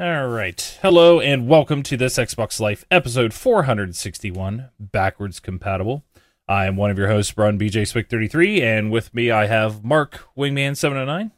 [0.00, 0.78] All right.
[0.80, 6.04] Hello and welcome to this Xbox Life episode 461, backwards compatible.
[6.48, 9.84] I am one of your hosts, Brun BJ Swick 33, and with me I have
[9.84, 11.32] Mark Wingman 709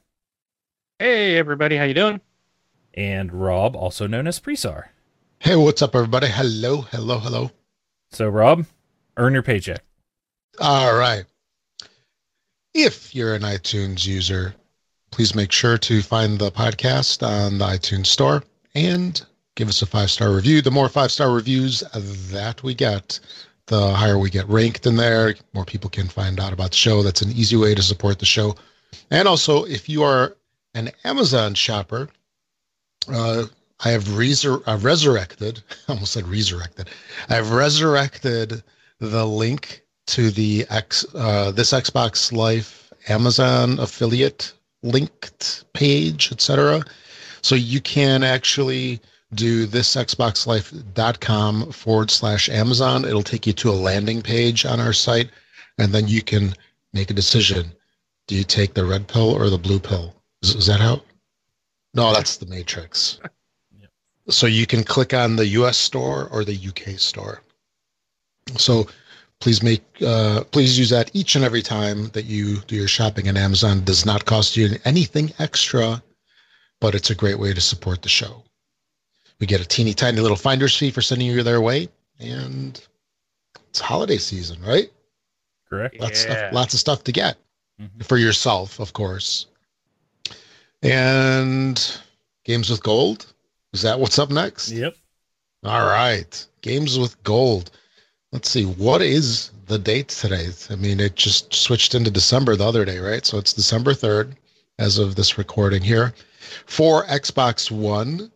[1.00, 2.20] Hey everybody, how you doing?
[2.94, 4.90] and Rob, also known as Presar.
[5.40, 6.28] Hey, what's up, everybody?
[6.28, 7.50] Hello, hello, hello.
[8.12, 8.66] So, Rob,
[9.16, 9.82] earn your paycheck.
[10.60, 11.24] All right.
[12.74, 14.54] If you're an iTunes user,
[15.10, 18.44] please make sure to find the podcast on the iTunes store
[18.74, 20.62] and give us a five star review.
[20.62, 21.80] The more five star reviews
[22.30, 23.18] that we get,
[23.66, 25.34] the higher we get ranked in there.
[25.52, 27.02] More people can find out about the show.
[27.02, 28.56] That's an easy way to support the show.
[29.10, 30.36] And also, if you are
[30.74, 32.08] an Amazon shopper,
[33.08, 33.44] uh,
[33.84, 36.88] I have resur- uh, resurrected, I almost said resurrected.
[37.28, 38.62] I've resurrected
[39.00, 44.52] the link to the X, uh, this Xbox Life Amazon affiliate
[44.82, 46.82] linked page, etc.
[47.42, 49.00] So you can actually
[49.34, 53.04] do this xboxlife.com forward slash Amazon.
[53.04, 55.30] It'll take you to a landing page on our site,
[55.78, 56.54] and then you can
[56.92, 57.72] make a decision.
[58.28, 60.14] Do you take the red pill or the blue pill?
[60.42, 61.02] Is, is that how?
[61.94, 63.18] No, that's the Matrix.
[64.28, 67.42] So you can click on the US store or the UK store.
[68.56, 68.86] So
[69.40, 73.28] please make uh, please use that each and every time that you do your shopping
[73.28, 73.78] on Amazon.
[73.78, 76.02] It does not cost you anything extra,
[76.82, 78.42] but it's a great way to support the show.
[79.38, 81.88] We get a teeny tiny little finder's fee for sending you their way,
[82.18, 82.78] and
[83.68, 84.90] it's holiday season, right?
[85.70, 85.98] Correct?
[86.00, 86.32] Lots Yeah.
[86.32, 87.38] of stuff, lots of stuff to get
[87.80, 88.04] Mhm.
[88.04, 89.46] for yourself, of course.
[90.82, 91.80] And
[92.44, 93.26] games with gold.
[93.72, 94.70] Is that what's up next?
[94.70, 94.96] Yep.
[95.64, 96.46] All right.
[96.62, 97.70] Games with gold.
[98.32, 98.64] Let's see.
[98.64, 100.48] What is the date today?
[100.68, 103.24] I mean, it just switched into December the other day, right?
[103.24, 104.36] So it's December 3rd
[104.80, 106.12] as of this recording here.
[106.66, 108.30] For Xbox One,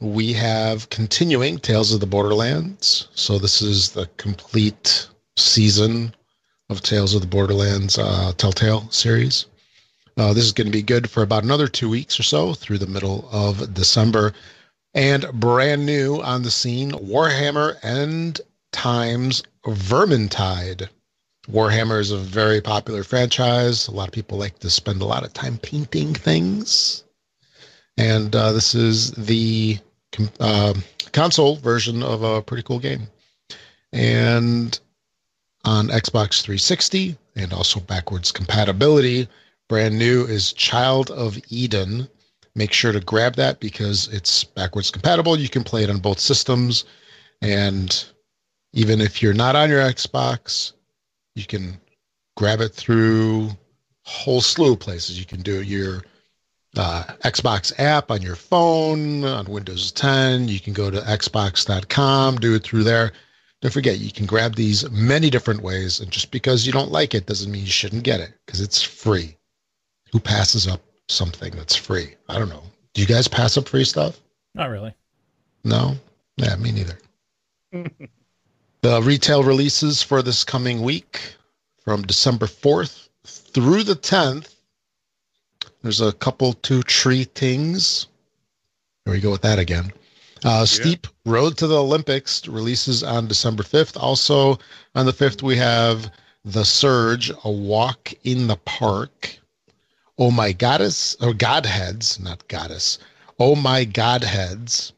[0.00, 3.08] we have continuing Tales of the Borderlands.
[3.14, 6.14] So this is the complete season
[6.70, 9.46] of Tales of the Borderlands uh, Telltale series.
[10.16, 12.78] Uh, this is going to be good for about another two weeks or so through
[12.78, 14.32] the middle of December.
[14.94, 18.40] And brand new on the scene, Warhammer End
[18.72, 20.88] Times Vermintide.
[21.48, 23.88] Warhammer is a very popular franchise.
[23.88, 27.04] A lot of people like to spend a lot of time painting things.
[28.00, 29.78] And uh, this is the
[30.40, 30.74] uh,
[31.12, 33.06] console version of a pretty cool game.
[33.92, 34.78] And
[35.64, 39.28] on Xbox 360 and also backwards compatibility,
[39.68, 42.08] brand new is Child of Eden
[42.54, 45.38] make sure to grab that because it's backwards compatible.
[45.38, 46.84] You can play it on both systems.
[47.42, 48.04] And
[48.72, 50.72] even if you're not on your Xbox,
[51.34, 51.78] you can
[52.36, 53.50] grab it through
[54.04, 55.18] whole slew of places.
[55.18, 56.02] You can do it your
[56.76, 60.48] uh, Xbox app on your phone, on Windows 10.
[60.48, 63.12] You can go to xbox.com, do it through there.
[63.60, 66.00] Don't forget, you can grab these many different ways.
[66.00, 68.82] And just because you don't like it doesn't mean you shouldn't get it because it's
[68.82, 69.36] free.
[70.12, 72.14] Who passes up something that's free.
[72.28, 72.62] I don't know.
[72.94, 74.20] Do you guys pass up free stuff?
[74.54, 74.94] Not really.
[75.64, 75.96] No?
[76.36, 76.98] Yeah, me neither.
[78.82, 81.34] the retail releases for this coming week
[81.84, 84.54] from December 4th through the 10th.
[85.82, 88.06] There's a couple two tree things.
[89.04, 89.92] There we go with that again.
[90.44, 93.96] Uh, Steep Road to the Olympics releases on December 5th.
[94.00, 94.58] Also
[94.94, 96.10] on the 5th, we have
[96.44, 99.38] The Surge, A Walk in the Park.
[100.18, 102.98] Oh my goddess, or godheads, not goddess.
[103.38, 104.92] Oh my godheads.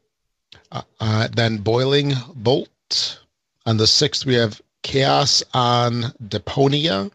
[0.70, 3.20] Uh, uh, then Boiling Bolt.
[3.66, 7.10] On the 6th, we have Chaos on Deponia,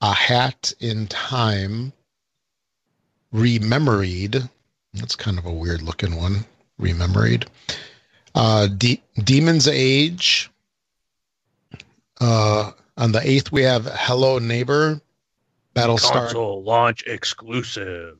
[0.00, 1.92] A Hat in Time,
[3.36, 4.48] Rememoried.
[4.94, 6.44] That's kind of a weird looking one.
[6.80, 7.46] Rememoried.
[8.34, 10.50] Uh, De- Demon's Age.
[12.18, 15.00] Uh, on the 8th, we have Hello Neighbor,
[15.74, 16.12] Battlestar.
[16.12, 18.16] Console launch exclusive.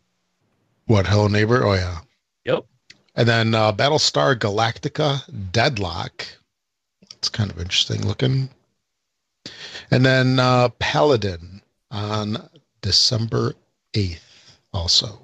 [0.86, 1.64] What, Hello Neighbor?
[1.64, 1.98] Oh, yeah.
[2.44, 2.66] Yep.
[3.14, 6.26] And then uh, Battlestar Galactica Deadlock.
[7.14, 8.50] It's kind of interesting looking.
[9.90, 12.50] And then uh, Paladin on
[12.82, 13.54] December
[13.94, 14.20] 8th,
[14.76, 15.18] also.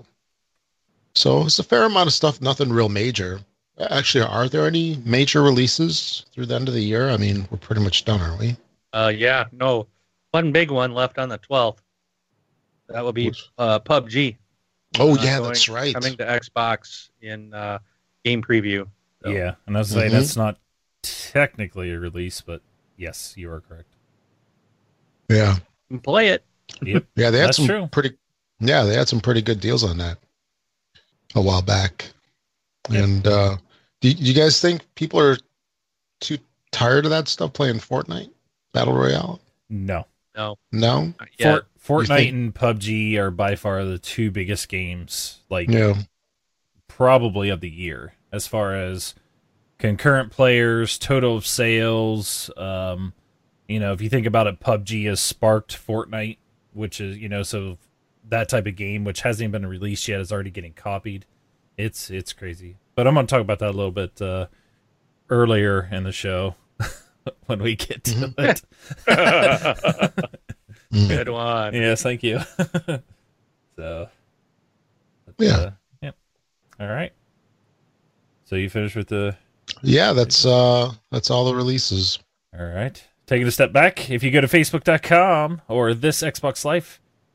[1.14, 3.40] So it's a fair amount of stuff, nothing real major.
[3.90, 7.10] Actually, are there any major releases through the end of the year?
[7.10, 8.56] I mean, we're pretty much done, aren't we?
[8.93, 9.87] Uh, yeah, no,
[10.31, 11.78] one big one left on the 12th.
[12.88, 14.37] That will be Which- uh, PUBG.
[14.99, 15.94] Oh, Uh, yeah, going- that's right.
[15.94, 17.78] Coming to Xbox in uh,
[18.25, 18.87] game preview.
[19.25, 19.55] So, Yeah.
[19.66, 20.14] And I was saying Mhm.
[20.14, 20.58] that's not
[21.02, 22.60] technically a release, but
[22.96, 23.88] yes, you are correct.
[25.28, 25.56] Yeah.
[26.02, 26.44] play it.
[26.82, 27.05] Yep.
[27.16, 27.87] Yeah, they had That's some true.
[27.90, 28.16] pretty.
[28.62, 30.18] Yeah, they had some pretty good deals on that
[31.34, 32.10] a while back.
[32.90, 33.56] And uh,
[34.00, 35.36] do, do you guys think people are
[36.20, 36.38] too
[36.70, 38.30] tired of that stuff playing Fortnite
[38.72, 39.40] Battle Royale?
[39.68, 40.06] No.
[40.36, 41.14] No, No.
[41.40, 41.64] not.
[41.78, 45.94] For, Fortnite think- and PUBG are by far the two biggest games, like Yeah.
[46.88, 49.14] probably of the year, as far as
[49.78, 52.50] concurrent players, total of sales.
[52.56, 53.12] Um,
[53.68, 56.38] you know, if you think about it, PUBG has sparked Fortnite,
[56.72, 57.78] which is you know, so
[58.32, 61.25] that type of game, which hasn't even been released yet, is already getting copied.
[61.79, 62.76] It's it's crazy.
[62.94, 64.46] But I'm going to talk about that a little bit uh,
[65.31, 66.55] earlier in the show
[67.46, 68.62] when we get to Mhm.
[69.06, 70.29] it.
[71.08, 71.75] Good one.
[71.75, 72.40] Yes, thank you.
[73.76, 74.08] so,
[75.26, 75.56] but, Yeah.
[75.56, 75.70] uh,
[76.02, 76.17] yep.
[76.81, 77.12] All right.
[78.44, 79.37] So you finished with the.
[79.82, 82.19] Yeah, that's uh that's all the releases.
[82.58, 83.02] All right.
[83.26, 85.94] Taking a step back, if you go to facebook.com or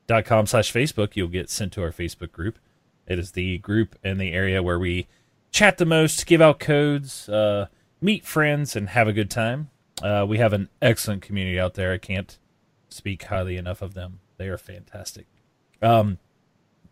[0.08, 2.58] thisxboxlife.com slash Facebook, you'll get sent to our Facebook group.
[3.08, 5.08] It is the group in the area where we
[5.52, 7.68] chat the most, give out codes, uh,
[8.02, 9.70] meet friends, and have a good time.
[10.02, 11.94] Uh, we have an excellent community out there.
[11.94, 12.38] I can't
[12.90, 14.20] speak highly enough of them.
[14.38, 15.26] They are fantastic.
[15.82, 16.20] Um,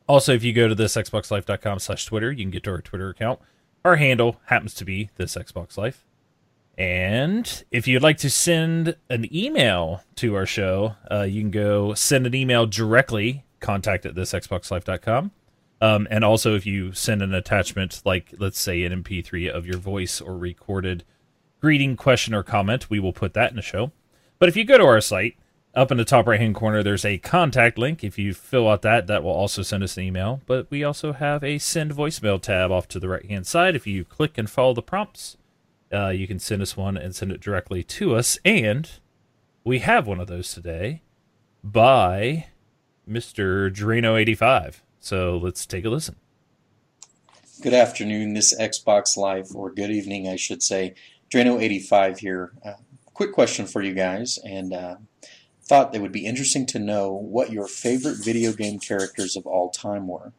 [0.08, 3.40] also, if you go to thisxboxlife.com slash Twitter, you can get to our Twitter account.
[3.84, 6.06] Our handle happens to be this Xbox Life.
[6.78, 11.94] And if you'd like to send an email to our show, uh, you can go
[11.94, 15.32] send an email directly, contact at thisxboxlife.com.
[15.82, 19.78] Um, and also, if you send an attachment, like let's say an MP3 of your
[19.78, 21.04] voice or recorded
[21.62, 23.92] greeting, question, or comment, we will put that in the show.
[24.40, 25.38] But if you go to our site,
[25.74, 28.04] up in the top right hand corner, there's a contact link.
[28.04, 30.42] If you fill out that, that will also send us an email.
[30.46, 33.76] But we also have a send voicemail tab off to the right hand side.
[33.76, 35.38] If you click and follow the prompts,
[35.96, 38.38] uh, you can send us one and send it directly to us.
[38.44, 38.90] And
[39.64, 41.02] we have one of those today
[41.64, 42.48] by
[43.10, 43.74] Mr.
[43.74, 44.82] Drano85.
[45.00, 46.18] So let's take a listen.
[47.62, 50.94] Good afternoon, this Xbox Live, or good evening, I should say.
[51.32, 52.52] Drano85 here.
[52.64, 52.74] Uh,
[53.14, 54.96] quick question for you guys, and uh,
[55.64, 59.70] thought it would be interesting to know what your favorite video game characters of all
[59.70, 60.34] time were.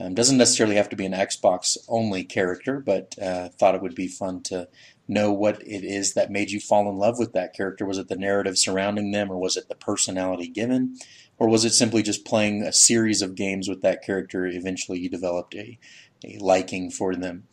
[0.00, 3.96] Um, doesn't necessarily have to be an Xbox only character, but uh, thought it would
[3.96, 4.68] be fun to
[5.08, 7.86] know what it is that made you fall in love with that character.
[7.86, 10.96] Was it the narrative surrounding them, or was it the personality given,
[11.38, 14.46] or was it simply just playing a series of games with that character?
[14.46, 15.78] Eventually, you developed a
[16.24, 17.44] a liking for them.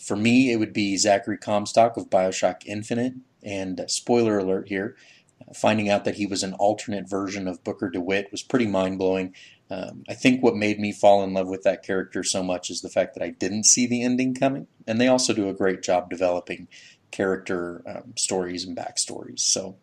[0.00, 4.96] For me, it would be Zachary Comstock of Bioshock Infinite, and uh, spoiler alert here,
[5.40, 8.98] uh, finding out that he was an alternate version of Booker DeWitt was pretty mind
[8.98, 9.34] blowing.
[9.70, 12.80] Um, I think what made me fall in love with that character so much is
[12.80, 15.82] the fact that I didn't see the ending coming, and they also do a great
[15.82, 16.68] job developing
[17.12, 19.40] character um, stories and backstories.
[19.40, 19.76] So,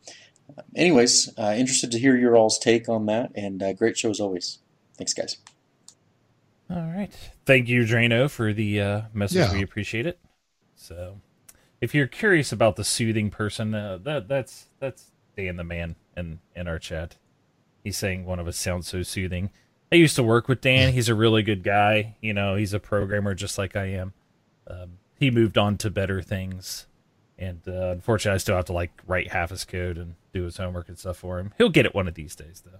[0.57, 4.09] uh, anyways, uh, interested to hear your all's take on that, and uh, great show
[4.09, 4.59] as always.
[4.97, 5.37] Thanks, guys.
[6.69, 7.11] All right.
[7.45, 9.37] Thank you, Drano, for the uh, message.
[9.37, 9.53] Yeah.
[9.53, 10.19] We appreciate it.
[10.75, 11.21] So,
[11.81, 16.39] if you're curious about the soothing person, uh, that that's that's Dan the man in
[16.55, 17.15] in our chat.
[17.83, 19.51] He's saying one of us sounds so soothing.
[19.91, 20.93] I used to work with Dan.
[20.93, 22.17] He's a really good guy.
[22.21, 24.13] You know, he's a programmer just like I am.
[24.67, 26.85] Um, he moved on to better things,
[27.39, 30.57] and uh, unfortunately, I still have to like write half his code and do his
[30.57, 31.53] homework and stuff for him.
[31.57, 32.79] He'll get it one of these days, though.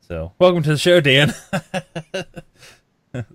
[0.00, 1.32] So, welcome to the show, Dan.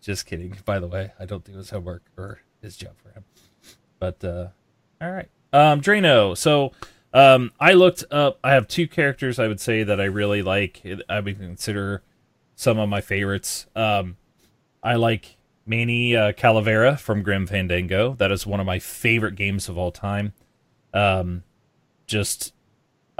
[0.00, 0.56] Just kidding.
[0.64, 3.24] By the way, I don't do his homework or his job for him.
[3.98, 4.48] But uh
[5.00, 5.28] all right.
[5.52, 6.36] Um Drano.
[6.36, 6.72] So
[7.12, 10.82] um I looked up I have two characters I would say that I really like.
[11.08, 12.02] I would consider
[12.54, 13.66] some of my favorites.
[13.76, 14.16] Um
[14.82, 15.36] I like
[15.70, 18.14] Manny uh, Calavera from Grim Fandango.
[18.14, 20.34] That is one of my favorite games of all time.
[20.92, 21.44] Um
[22.06, 22.52] just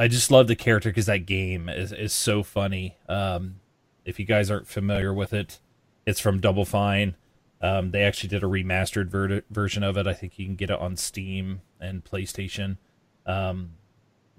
[0.00, 2.97] I just love the character because that game is, is so funny.
[3.07, 3.61] Um,
[4.07, 5.61] if you guys aren't familiar with it,
[6.07, 7.16] it's from Double Fine.
[7.61, 10.07] Um, they actually did a remastered ver- version of it.
[10.07, 12.78] I think you can get it on Steam and PlayStation.
[13.26, 13.73] Um,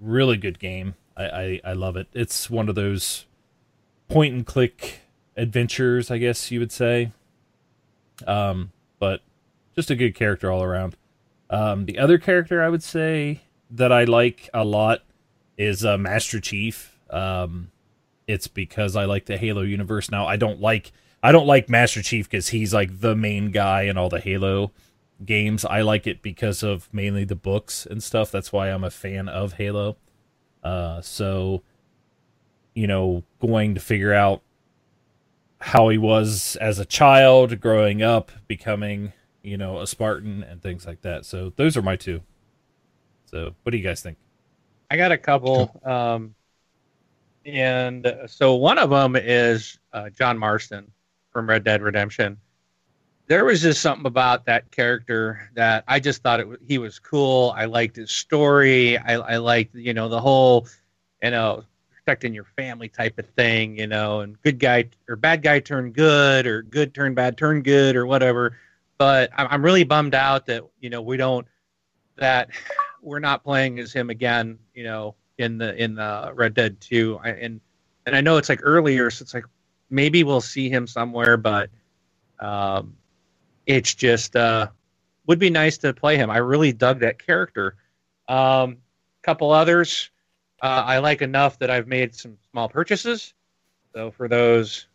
[0.00, 0.96] really good game.
[1.16, 2.08] I, I, I love it.
[2.12, 3.26] It's one of those
[4.08, 5.02] point and click
[5.36, 7.12] adventures, I guess you would say.
[8.26, 9.22] Um, but
[9.74, 10.96] just a good character all around.
[11.50, 15.02] Um, the other character I would say that I like a lot
[15.56, 16.98] is uh, Master Chief.
[17.10, 17.70] Um,
[18.26, 20.10] it's because I like the Halo universe.
[20.10, 20.92] Now I don't like
[21.22, 24.72] I don't like Master Chief because he's like the main guy in all the Halo
[25.24, 25.64] games.
[25.64, 28.30] I like it because of mainly the books and stuff.
[28.30, 29.96] That's why I'm a fan of Halo.
[30.62, 31.62] Uh, so
[32.74, 34.42] you know, going to figure out
[35.62, 40.86] how he was as a child, growing up, becoming you know a Spartan and things
[40.86, 41.24] like that.
[41.24, 42.20] So those are my two.
[43.26, 44.18] So what do you guys think?
[44.90, 45.80] I got a couple.
[45.84, 46.34] Um,
[47.46, 50.90] and uh, so one of them is uh, John Marston
[51.30, 52.38] from Red Dead Redemption.
[53.26, 56.98] there was just something about that character that I just thought it wa- he was
[56.98, 57.54] cool.
[57.56, 58.98] I liked his story.
[58.98, 60.66] I, I liked you know the whole
[61.22, 61.64] you know
[62.04, 63.78] protecting your family type of thing.
[63.78, 67.62] You know, and good guy or bad guy turn good or good turn bad turn
[67.62, 68.56] good or whatever.
[68.98, 71.46] But I'm, I'm really bummed out that you know we don't
[72.16, 72.50] that
[73.02, 74.58] we're not playing as him again.
[74.74, 77.60] You know, in the in the Red Dead Two, I, and
[78.06, 79.46] and I know it's like earlier, so it's like
[79.90, 81.70] maybe we'll see him somewhere, but
[82.40, 82.96] um,
[83.66, 84.68] it's just uh,
[85.26, 86.30] would be nice to play him.
[86.30, 87.76] I really dug that character.
[88.28, 88.78] Um,
[89.22, 90.10] couple others
[90.62, 93.34] uh, I like enough that I've made some small purchases.
[93.94, 94.86] So for those,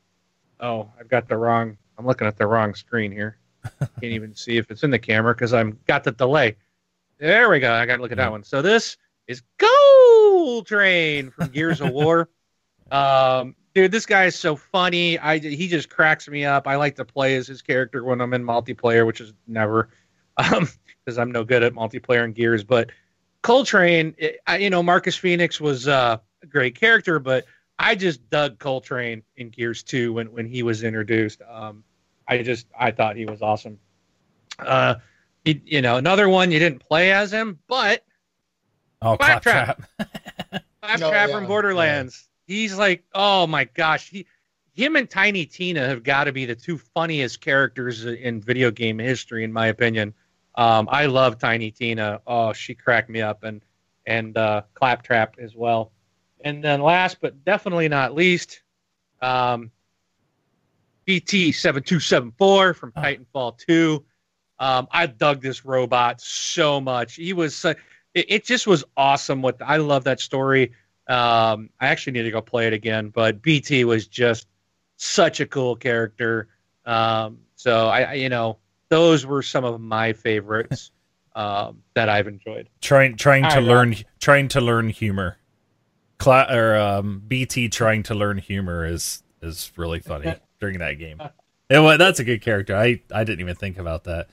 [0.61, 1.77] oh, I've got the wrong.
[1.97, 3.37] I'm looking at the wrong screen here.
[3.79, 6.55] Can't even see if it's in the camera because I'm got the delay.
[7.19, 7.73] There we go.
[7.73, 8.43] I got to look at that one.
[8.43, 8.97] So this
[9.27, 12.29] is Cole Train from Gears of War.
[12.89, 15.19] Um, dude, this guy is so funny.
[15.19, 16.67] I he just cracks me up.
[16.67, 19.89] I like to play as his character when I'm in multiplayer, which is never,
[20.37, 20.69] um,
[21.03, 22.63] because I'm no good at multiplayer in Gears.
[22.63, 22.91] But
[23.47, 27.45] Cole Train, it, I, you know, Marcus Fenix was uh, a great character, but
[27.79, 31.41] I just dug Cole Train in Gears 2 when when he was introduced.
[31.49, 31.85] Um,
[32.27, 33.79] I just I thought he was awesome.
[34.59, 34.95] Uh,
[35.45, 38.03] he, you know, another one you didn't play as him, but
[39.01, 39.81] Oh, Claptrap.
[39.97, 40.63] Claptrap.
[40.81, 42.27] Claptrap Oh, from yeah, Borderlands.
[42.47, 44.25] He's like, oh my gosh, he,
[44.73, 48.99] him and Tiny Tina have got to be the two funniest characters in video game
[48.99, 50.13] history, in my opinion.
[50.57, 52.19] Um, I love Tiny Tina.
[52.27, 53.61] Oh, she cracked me up, and
[54.05, 55.91] and uh, Claptrap as well.
[56.41, 58.61] And then last but definitely not least,
[59.21, 59.71] um,
[61.05, 63.01] BT seven two seven four from Oh.
[63.01, 64.03] Titanfall two.
[64.59, 67.15] Um, I dug this robot so much.
[67.15, 67.75] He was su-
[68.15, 69.41] it, it just was awesome.
[69.41, 70.73] What I love that story.
[71.07, 74.47] Um, I actually need to go play it again, but BT was just
[74.97, 76.49] such a cool character.
[76.85, 78.57] Um, so I, I, you know,
[78.89, 80.91] those were some of my favorites
[81.35, 82.69] um, that I've enjoyed.
[82.81, 85.37] trying trying All to right, learn trying to learn humor.
[86.19, 91.21] Cla- or um, BT trying to learn humor is is really funny during that game.
[91.69, 92.75] Well, that's a good character.
[92.75, 94.27] I I didn't even think about that.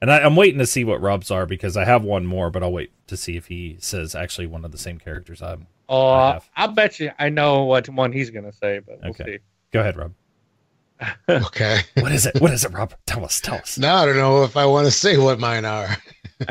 [0.00, 2.62] And I, I'm waiting to see what Rob's are because I have one more, but
[2.62, 5.42] I'll wait to see if he says actually one of the same characters.
[5.42, 5.66] I'm.
[5.88, 6.68] Oh, I I have.
[6.68, 9.40] will bet you I know what one he's gonna say, but we'll Okay.
[9.72, 10.14] Go ahead, Rob.
[11.28, 11.80] Okay.
[12.00, 12.40] What is it?
[12.40, 12.92] What is it, Rob?
[13.06, 13.40] Tell us.
[13.40, 13.78] Tell us.
[13.78, 15.88] Now I don't know if I want to say what mine are.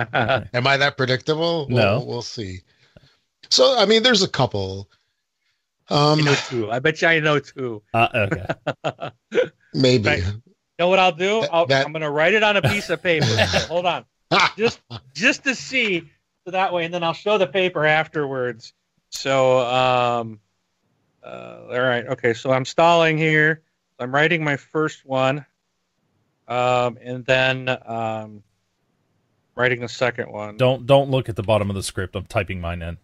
[0.53, 1.67] Am I that predictable?
[1.69, 1.97] No.
[1.99, 2.59] We'll, we'll see.
[3.49, 4.89] So I mean, there's a couple.
[5.89, 6.71] Um, I know two.
[6.71, 7.81] I bet you I know two.
[7.93, 8.07] Uh,
[8.93, 9.11] okay.
[9.73, 10.09] maybe.
[10.09, 10.23] Right.
[10.25, 10.41] You
[10.79, 11.41] know what I'll do?
[11.41, 13.25] That- I'll, that- I'm gonna write it on a piece of paper.
[13.67, 14.05] Hold on.
[14.57, 14.81] Just
[15.13, 16.09] just to see
[16.45, 18.71] so that way and then i'll show the paper afterwards
[19.09, 20.39] so um
[21.21, 23.61] uh, all right okay so i'm stalling here
[23.99, 25.45] i'm writing my first one
[26.47, 28.43] um and then um
[29.55, 32.15] writing the second one Don't don't look at the bottom of the script.
[32.15, 32.97] I'm typing mine in.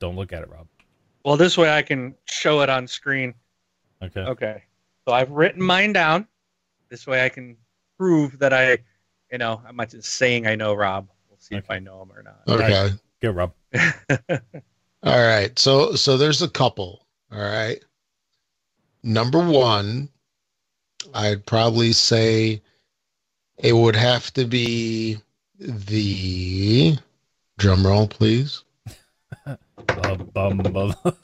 [0.00, 0.66] Don't look at it, Rob.
[1.24, 3.32] well this way i can show it on screen
[4.02, 4.20] Okay.
[4.20, 4.62] okay
[5.06, 6.26] so i've written mine down
[6.90, 7.56] this way i can
[7.98, 8.72] prove that i
[9.32, 12.12] you know i'm not just saying i know rob we'll see if i know him
[12.12, 12.90] or not okay.
[13.22, 13.54] Go, Rob.
[15.02, 15.58] All right.
[15.58, 17.06] So so there's a couple.
[17.32, 17.82] All right.
[19.02, 20.10] Number one,
[21.14, 22.60] I'd probably say
[23.58, 25.18] it would have to be
[25.58, 26.98] the
[27.58, 28.62] drum roll, please.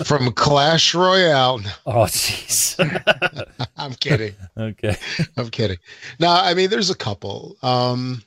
[0.05, 1.61] From Clash Royale.
[1.87, 2.77] oh, jeez.
[3.77, 4.35] I'm kidding.
[4.57, 4.97] okay.
[5.37, 5.79] I'm kidding.
[6.19, 7.57] Now, I mean, there's a couple.
[7.63, 8.23] Um,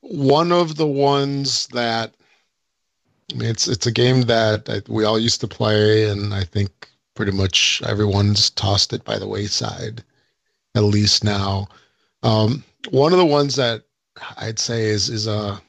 [0.00, 2.14] one of the ones that
[3.30, 6.44] I mean, it's it's a game that I, we all used to play, and I
[6.44, 10.02] think pretty much everyone's tossed it by the wayside,
[10.74, 11.68] at least now.
[12.22, 13.82] Um, one of the ones that
[14.36, 15.60] I'd say is is a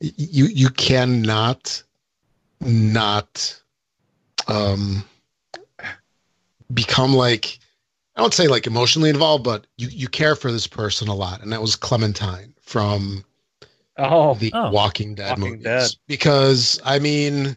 [0.00, 1.82] you you cannot
[2.60, 3.60] not
[4.48, 5.04] um
[6.72, 7.58] become like
[8.16, 11.42] I don't say like emotionally involved, but you you care for this person a lot,
[11.42, 13.24] and that was Clementine from
[13.96, 14.70] oh the Oh.
[14.70, 15.64] Walking Dead Walking movies.
[15.64, 15.90] Dead.
[16.06, 17.56] Because I mean,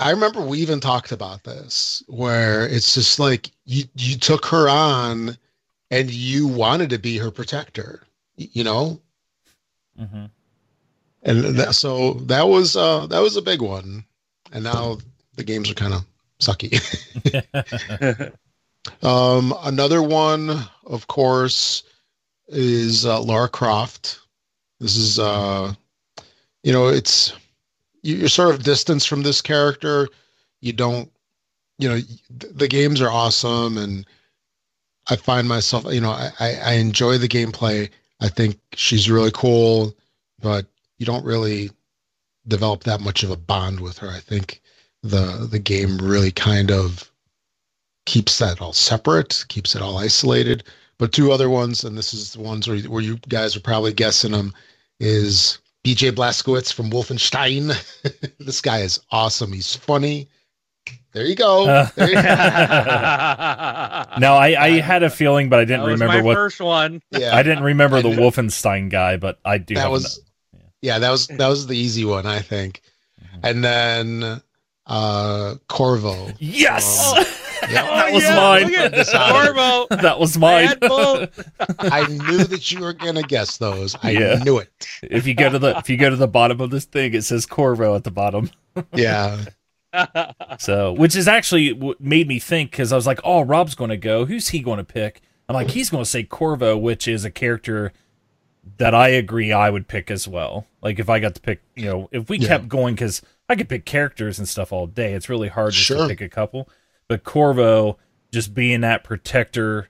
[0.00, 4.68] I remember we even talked about this, where it's just like you you took her
[4.68, 5.38] on,
[5.90, 8.02] and you wanted to be her protector,
[8.36, 9.00] you know,
[9.98, 10.26] hmm
[11.22, 14.04] and that, so that was uh that was a big one,
[14.52, 14.98] and now
[15.36, 16.04] the games are kind of
[16.40, 16.80] sucky.
[19.02, 20.50] Um, another one,
[20.86, 21.82] of course,
[22.48, 24.20] is uh, Lara Croft.
[24.80, 25.74] This is, uh,
[26.62, 27.34] you know, it's
[28.02, 30.08] you're sort of distanced from this character.
[30.60, 31.10] You don't,
[31.78, 34.06] you know, the games are awesome, and
[35.08, 37.88] I find myself, you know, I, I, enjoy the gameplay.
[38.20, 39.94] I think she's really cool,
[40.40, 40.66] but
[40.98, 41.70] you don't really
[42.48, 44.08] develop that much of a bond with her.
[44.08, 44.60] I think
[45.02, 47.10] the the game really kind of
[48.04, 50.64] keeps that all separate, keeps it all isolated.
[50.98, 53.94] But two other ones, and this is the ones where, where you guys are probably
[53.94, 54.52] guessing them,
[54.98, 57.74] is BJ Blazkowicz from Wolfenstein.
[58.38, 59.52] this guy is awesome.
[59.52, 60.28] He's funny.
[61.12, 61.66] There you go.
[61.68, 62.14] Uh, There you-
[64.20, 66.34] no, I, I had a feeling, but I didn't that was remember my what.
[66.34, 67.02] first one.
[67.10, 68.30] yeah, I didn't remember I the know.
[68.30, 69.74] Wolfenstein guy, but I do.
[69.74, 70.20] that have was
[70.52, 70.60] Yeah.
[70.82, 72.80] yeah that was that was the easy one i think
[73.20, 73.40] Mhm.
[73.42, 74.42] and then
[74.86, 77.24] uh corvo yes, Um,
[77.68, 77.86] yeah.
[77.88, 78.62] Oh, that was yeah, mine.
[78.64, 79.54] look at Decided.
[79.54, 79.86] Corvo.
[80.02, 80.68] that was mine.
[81.78, 84.36] I knew that you were gonna guess those i Yeah.
[84.44, 84.68] knew it
[85.02, 87.22] if you go to the if you go to the bottom of this thing, it
[87.22, 88.50] says Corvo at the bottom.
[88.94, 89.44] yeah
[90.58, 93.90] So, which is actually what made me think because I was like, "Oh, Rob's going
[93.90, 94.24] to go.
[94.24, 97.30] Who's he going to pick?" I'm like, "He's going to say Corvo, which is a
[97.30, 97.92] character
[98.78, 100.66] that I agree I would pick as well.
[100.82, 102.48] Like if I got to pick, you know, if we Yeah.
[102.48, 105.12] kept going because I could pick characters and stuff all day.
[105.14, 106.68] It's really hard just to pick a couple.
[107.10, 107.98] But Corvo
[108.30, 109.88] just being that protector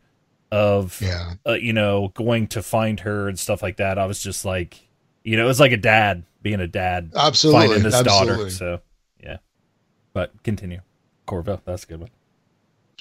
[0.51, 3.99] of, yeah uh, you know, going to find her and stuff like that.
[3.99, 4.89] I was just like,
[5.23, 8.51] you know, it was like a dad being a dad absolutely finding his absolutely daughter.
[8.51, 8.81] So
[9.23, 9.37] yeah,
[10.15, 10.81] but continue.
[11.27, 12.11] Corvo, that's a good one.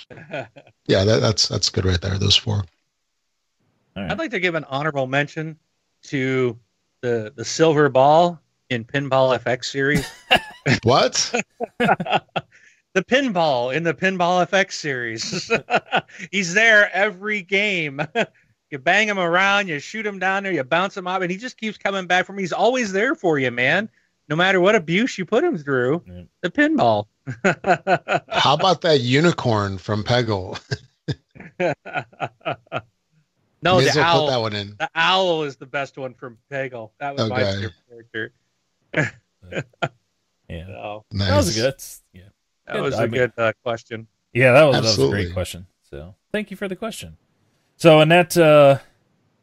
[0.88, 2.56] yeah that, that's that's good right there those four
[3.96, 4.12] All right.
[4.12, 5.58] I'd like to give an honorable mention
[6.04, 6.60] to
[7.00, 10.06] the the silver ball in Pinball FX series.
[10.84, 11.34] what
[12.94, 15.52] the pinball in the Pinball FX series.
[16.32, 18.02] He's there every game.
[18.72, 21.38] you bang him around, you shoot him down there, you bounce him up, and he
[21.38, 22.38] just keeps coming back from.
[22.38, 23.90] He's always there for you, man.
[24.28, 26.22] No matter what abuse you put him through, Yeah.
[26.42, 27.06] the pinball.
[28.30, 30.60] how about that unicorn from peggle
[33.62, 34.26] no, May the owl.
[34.26, 36.92] put that one in The owl is the best one from Peggle.
[37.00, 38.34] That was my favorite character.
[40.50, 41.74] Yeah, So, nice that was a good.
[42.14, 42.22] Yeah,
[42.74, 44.08] that was I a mean- good uh, question.
[44.34, 45.66] yeah, that was, that was a great question.
[45.90, 47.18] So thank you for the question.
[47.78, 48.80] So and that uh,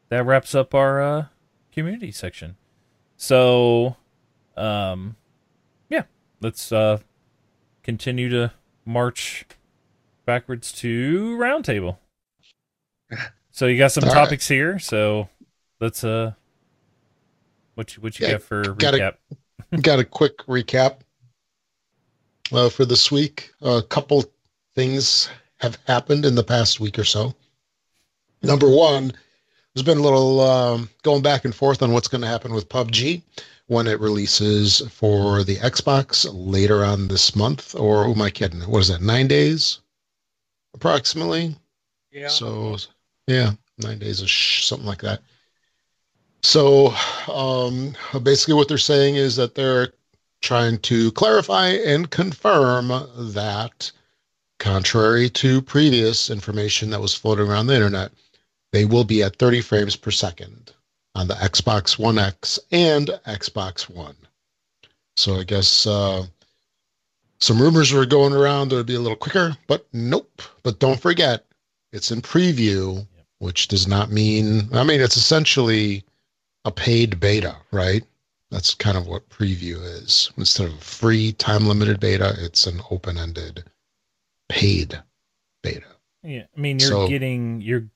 [0.09, 1.25] that wraps up our uh,
[1.71, 2.55] community section.
[3.17, 3.95] So,
[4.55, 5.15] um,
[5.89, 6.03] yeah,
[6.39, 6.99] let's uh,
[7.83, 8.53] continue to
[8.85, 9.45] march
[10.25, 11.97] backwards to roundtable.
[13.51, 14.23] So you got some All right.
[14.23, 14.77] topics here.
[14.79, 15.29] So
[15.81, 16.33] let's uh,
[17.75, 19.15] what you what you Yeah, got for gotta-
[19.71, 19.81] recap?
[19.81, 20.99] got a quick recap
[22.51, 23.51] uh, for this week.
[23.61, 24.25] A couple
[24.75, 27.35] things have happened in the past week or so.
[28.43, 29.11] Number one,
[29.73, 32.69] there's been a little um, going back and forth on what's going to happen with
[32.69, 33.21] PUBG
[33.67, 38.61] when it releases for the Xbox later on this month, or who am I kidding?
[38.61, 39.01] What is that?
[39.01, 39.79] Nine days,
[40.73, 41.55] approximately.
[42.11, 42.29] Yeah.
[42.29, 42.77] So,
[43.27, 45.21] yeah, nine days or something like that.
[46.43, 46.93] So,
[47.31, 49.91] um, basically, what they're saying is that they're
[50.41, 52.87] trying to clarify and confirm
[53.33, 53.91] that,
[54.59, 58.11] contrary to previous information that was floating around the internet,
[58.71, 60.73] they will be at 30 frames per second
[61.15, 64.15] on the Xbox One X and Xbox One.
[65.15, 66.25] So, I guess uh,
[67.39, 70.41] some rumors were going around that it would be a little quicker, but nope.
[70.63, 71.45] But don't forget,
[71.91, 73.05] it's in preview,
[73.39, 76.03] which does not mean, I mean, it's essentially
[76.65, 78.03] a paid beta, right?
[78.49, 80.31] That's kind of what preview is.
[80.37, 83.65] Instead of a free time limited beta, it's an open ended
[84.49, 85.01] paid
[85.61, 85.85] beta.
[86.23, 87.87] Yeah, I mean you're So- getting you're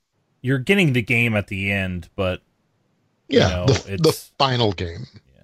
[0.41, 2.41] you're getting the game at the end, but
[3.29, 5.05] Yeah, know, the, the final game.
[5.35, 5.43] yeah,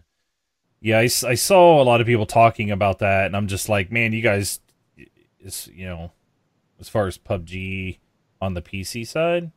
[0.82, 3.92] Yeah, I, I saw a lot of people talking about that, and I'm just like,
[3.92, 4.60] man, you guys,
[5.40, 6.12] is you know,
[6.80, 8.00] as far as PUBG
[8.42, 9.52] on the PC side,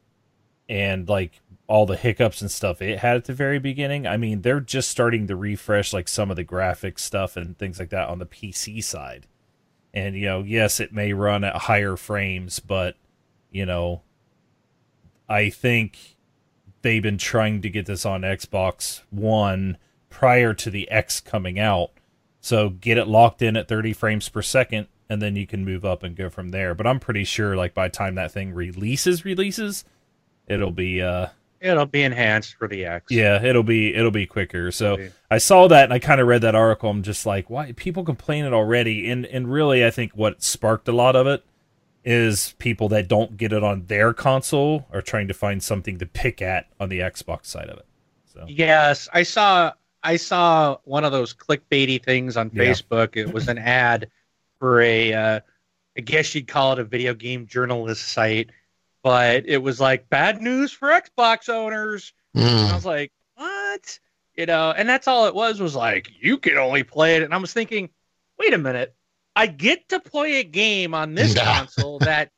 [0.69, 4.05] and like all the hiccups and stuff it had at the very beginning.
[4.05, 7.79] I mean, they're just starting to refresh like some of the graphics stuff and things
[7.79, 9.29] like that on the PC side.
[9.95, 12.97] And you know, yes, it may run at higher frames, but
[13.53, 14.03] you know,
[15.29, 16.17] I think
[16.83, 19.79] they've been trying to get this on Xbox One
[20.09, 21.93] prior to the X coming out.
[22.41, 25.85] So get it locked in at 30 frames per second and then you can move
[25.85, 26.75] up and go from there.
[26.75, 29.85] But I'm pretty sure like by the time that thing releases releases,
[30.49, 31.29] it'll be uh
[31.61, 33.07] It'll be enhanced for the X.
[33.11, 34.73] yeah, it'll be it'll be quicker.
[34.73, 36.89] So I saw that and I kind of read that article.
[36.89, 39.11] I'm just like, why people complain it already?
[39.11, 41.45] And and really, I think what sparked a lot of it
[42.03, 46.07] is people that don't get it on their console are trying to find something to
[46.07, 47.85] pick at on the Xbox side of it.
[48.33, 52.65] So Yes, I saw I saw one of those clickbaity things on Yeah.
[52.65, 53.17] Facebook.
[53.19, 54.09] It was an ad
[54.59, 55.41] for a uh,
[55.99, 58.49] I guess you'd call it a video game journalist site
[59.03, 62.13] but it was like bad news for Xbox owners.
[62.65, 62.75] And I Mm.
[62.75, 63.99] was like, what?
[64.37, 67.23] You know, and that's all it was was like, you can only play it.
[67.23, 67.91] And I was thinking,
[68.39, 68.95] wait a minute.
[69.37, 71.45] I get to play a game on this Yeah.
[71.45, 72.31] console that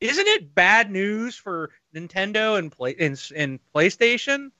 [0.00, 4.50] isn't it bad news for Nintendo and play and, and PlayStation?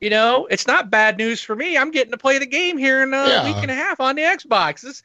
[0.00, 1.76] You know, it's not bad news for me.
[1.76, 3.44] I'm getting to play the game here in a Yeah.
[3.44, 4.82] week and a half on the Xbox.
[4.82, 5.02] This,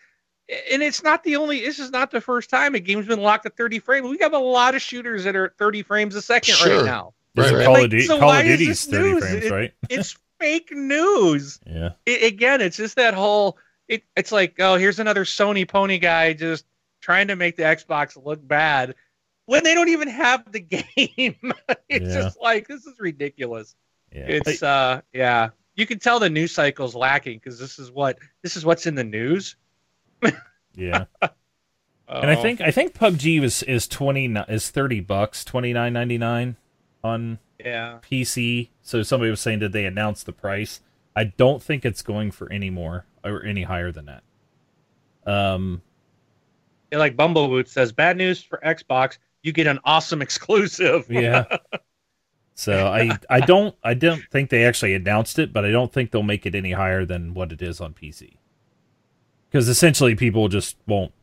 [0.71, 1.61] and it's not the only.
[1.61, 4.07] This is not the first time a game's been locked at 30 frames.
[4.09, 6.77] We have a lot of shooters that are at 30 frames a second Sure.
[6.77, 7.13] right now.
[7.35, 7.65] Right, right.
[7.65, 9.23] Call, Like, of, Duty, so Call of Duty's this 30 news?
[9.23, 9.73] frames, It- right?
[9.89, 11.59] It's fake news.
[11.65, 11.89] Yeah.
[12.05, 13.57] It, again, it's just that whole.
[13.87, 16.65] It, it's like, oh, here's another Sony pony guy just
[17.01, 18.95] trying to make the Xbox look bad
[19.45, 21.53] when they don't even have the game.
[21.89, 22.21] it's Yeah.
[22.21, 23.75] just like this is ridiculous.
[24.13, 24.25] Yeah.
[24.27, 25.49] It's uh, yeah.
[25.75, 28.93] You can tell the news cycle's lacking because this is what this is what's in
[28.95, 29.55] the news.
[30.75, 31.05] Yeah.
[32.07, 36.19] And I think I think PUBG is is twenty is thirty bucks twenty nine ninety
[36.19, 36.57] nine
[37.03, 37.99] on yeah.
[38.03, 38.69] PC.
[38.83, 40.81] So somebody was saying did they announce the price?
[41.15, 44.23] I don't think it's going for any more or any higher than that.
[45.25, 45.81] Um,
[46.91, 49.17] Yeah, like Bumblewoot says, bad news for Xbox.
[49.41, 51.09] You get an awesome exclusive.
[51.09, 51.45] yeah.
[52.55, 56.11] So I I don't I don't think they actually announced it, but I don't think
[56.11, 58.35] they'll make it any higher than what it is on PC.
[59.53, 61.13] Because essentially, people just won't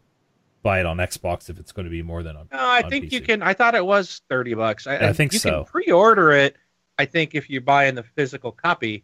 [0.63, 2.47] buy it on Xbox if it's going to be more than on.
[2.53, 3.43] No, I on think you can.
[3.43, 4.87] I thought it was thirty bucks.
[4.87, 5.51] I, I think you so.
[5.51, 6.57] can pre-order it.
[6.97, 9.03] I think if you buy in the physical copy,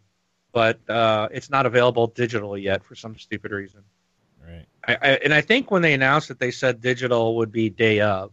[0.53, 3.83] but uh, it's not available digitally yet for some stupid reason.
[4.41, 4.65] Right.
[4.87, 7.99] I, I, and I think when they announced it, they said digital would be day
[7.99, 8.31] of.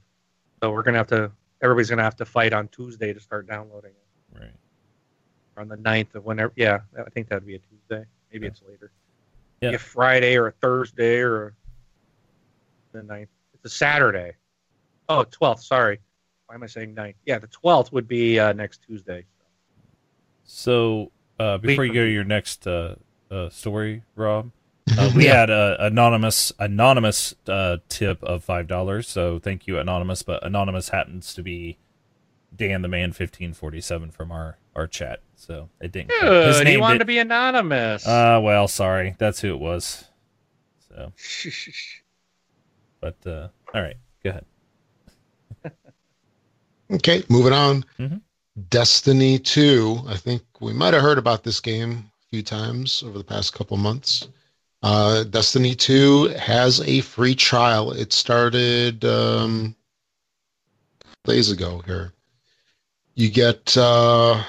[0.62, 1.32] So we're gonna have to.
[1.60, 4.38] Everybody's gonna have to fight on Tuesday to start downloading it.
[4.38, 4.50] Right.
[5.56, 6.52] Or on the 9th of whenever.
[6.54, 8.04] Yeah, I think that'd be a Tuesday.
[8.32, 8.50] Maybe Yeah.
[8.52, 8.92] it's later.
[9.70, 9.76] Yeah.
[9.76, 11.54] A Friday or a Thursday or
[12.92, 13.28] the 9th.
[13.54, 14.32] It's a Saturday.
[15.08, 15.60] Oh, 12th.
[15.60, 16.00] Sorry.
[16.46, 17.14] Why am I saying 9th?
[17.26, 19.24] Yeah, the 12th would be uh, next Tuesday.
[20.44, 22.96] So uh, before you go to your next uh,
[23.30, 24.50] uh, story, Rob,
[24.98, 29.08] uh, we had a anonymous anonymous uh, tip of five dollars.
[29.08, 30.22] So thank you, anonymous.
[30.22, 31.78] But anonymous happens to be
[32.54, 35.20] Dan the Man fifteen forty seven from our our chat.
[35.36, 36.10] So it didn't.
[36.20, 36.46] count.
[36.46, 36.66] His Good.
[36.68, 38.06] He wanted did- to be anonymous.
[38.06, 40.04] Uh, well, sorry, that's who it was.
[40.88, 41.12] So,
[43.00, 44.44] but uh, all right, go ahead.
[46.90, 47.84] Okay, moving on.
[47.98, 48.20] Mhm.
[48.68, 50.02] Destiny 2.
[50.06, 53.54] I think we might have heard about this game a few times over the past
[53.54, 54.28] couple months.
[54.82, 57.90] Uh, Destiny 2 has a free trial.
[57.92, 59.74] It started um,
[61.24, 62.12] days ago here.
[63.14, 64.44] You get uh,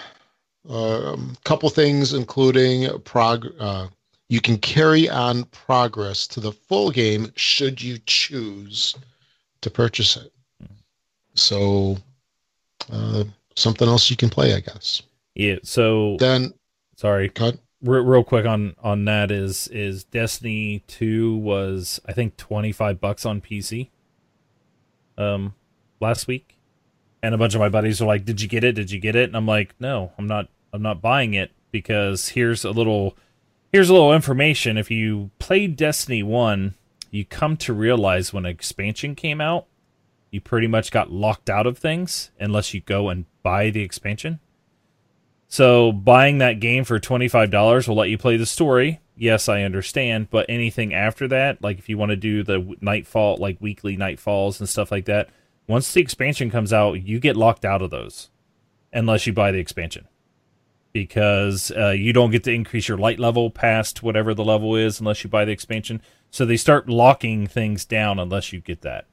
[0.70, 3.48] a couple things, including prog.
[3.60, 3.88] Uh,
[4.30, 8.96] you can carry on progress to the full game should you choose
[9.62, 10.32] to purchase it.
[11.36, 11.98] So
[12.92, 13.26] uh,
[13.56, 15.02] something else you can play, I guess.
[15.36, 15.58] Yeah.
[15.64, 16.54] So Then,
[16.96, 17.58] sorry, cut.
[17.82, 23.00] Re- real quick on on that is is Destiny two was I think twenty five
[23.00, 23.90] bucks on PC.
[25.18, 25.54] Um,
[26.00, 26.58] last week,
[27.22, 28.74] and a bunch of my buddies are like, "Did you get it?
[28.74, 30.48] Did you get it?" And I'm like, "No, I'm not.
[30.76, 33.18] I'm not buying it because here's a little
[33.72, 34.78] here's a little information.
[34.78, 36.76] If you played Destiny one,
[37.12, 39.68] you come to realize when an expansion came out,
[40.32, 44.40] you pretty much got locked out of things unless you go and buy the expansion."
[45.48, 49.00] So buying that game for twenty five dollars will let you play the story.
[49.16, 53.38] Yes, I understand, but anything after that, like if you want to do the nightfall,
[53.38, 55.30] like weekly nightfalls and stuff like that,
[55.68, 58.30] once the expansion comes out, you get locked out of those,
[58.92, 60.06] unless you buy the expansion,
[60.96, 65.02] because uh, you don't get to increase your light level past whatever the level is
[65.02, 66.02] unless you buy the expansion.
[66.32, 69.06] So they start locking things down unless you get that.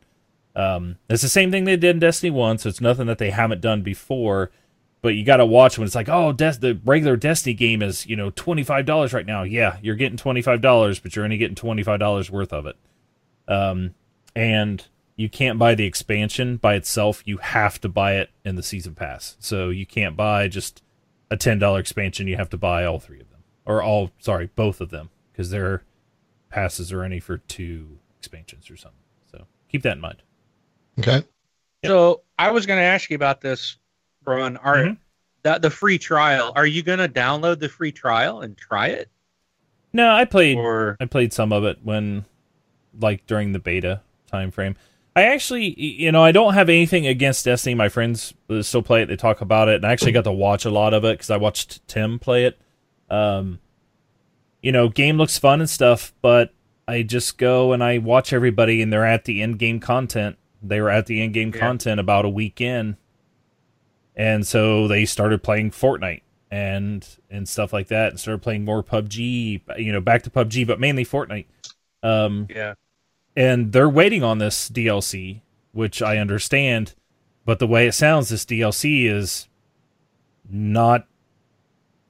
[0.54, 3.30] Um, it's the same thing they did in Destiny One, so it's nothing that they
[3.30, 4.52] haven't done before
[5.00, 8.14] but you got to watch when it's like, oh, the regular Destiny game is you
[8.14, 9.42] know twenty five dollars right now.
[9.42, 12.66] Yeah, you're getting twenty five dollars, but you're only getting twenty five dollars worth of
[12.66, 12.76] it.
[13.48, 13.96] Um,
[14.36, 17.22] and you can't buy the expansion by itself.
[17.26, 19.36] You have to buy it in the season pass.
[19.40, 20.84] So you can't buy just
[21.32, 22.26] a ten dollar expansion.
[22.28, 25.50] You have to buy all three of them, or all sorry, both of them, because
[25.50, 25.82] their
[26.50, 29.00] passes are only for two expansions or something.
[29.30, 30.22] So keep that in mind.
[30.98, 31.24] Okay.
[31.84, 33.76] So I was going to ask you about this,
[34.22, 34.56] Brian.
[34.58, 34.98] Are Mhm.
[35.42, 36.52] that the free trial?
[36.54, 39.08] Are you going to download the free trial and try it,
[39.94, 40.56] No, I played.
[40.58, 42.24] or I played some of it when,
[43.00, 44.76] like, during the beta time frame.
[45.14, 47.74] I actually, you know, I don't have anything against Destiny.
[47.74, 49.06] My friends still play it.
[49.06, 51.30] They talk about it, and I actually got to watch a lot of it because
[51.30, 52.58] I watched Tim play it.
[53.10, 53.60] Um,
[54.62, 56.54] you know, game looks fun and stuff, but
[56.88, 60.36] I just go and I watch everybody, and they're at the end game content.
[60.62, 61.60] They were at the end game Yeah.
[61.60, 62.96] content about a week in,
[64.16, 68.82] and so they started playing Fortnite and and stuff like that, and started playing more
[68.82, 69.60] PUBG.
[69.78, 71.46] You know, back to PUBG, but mainly Fortnite.
[72.02, 72.74] Um, Yeah.
[73.36, 75.40] And they're waiting on this DLC,
[75.72, 76.94] which I understand,
[77.44, 79.48] but the way it sounds, this DLC is
[80.48, 81.06] not,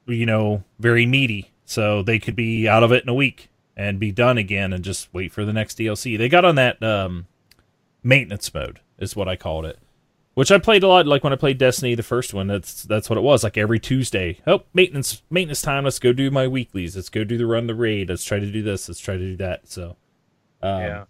[0.06, 1.52] you know, very meaty.
[1.64, 4.84] So they could be out of it in a week and be done again, and
[4.84, 6.18] just wait for the next DLC.
[6.18, 7.26] They got on that um,
[8.02, 9.78] maintenance mode, is what I called it,
[10.34, 11.06] which I played a lot.
[11.06, 13.42] Like when I played Destiny, the first one, that's that's what it was.
[13.42, 15.84] Like every Tuesday, oh maintenance maintenance time.
[15.84, 16.94] Let's go do my weeklies.
[16.94, 18.10] Let's go do the run the raid.
[18.10, 18.88] Let's try to do this.
[18.88, 19.68] Let's try to do that.
[19.68, 19.96] So.
[20.62, 21.04] Um, yeah.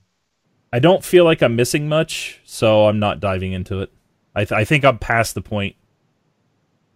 [0.72, 3.92] I don't feel like I'm missing much, so I'm not diving into it.
[4.34, 5.76] I, th- I think I'm past the point,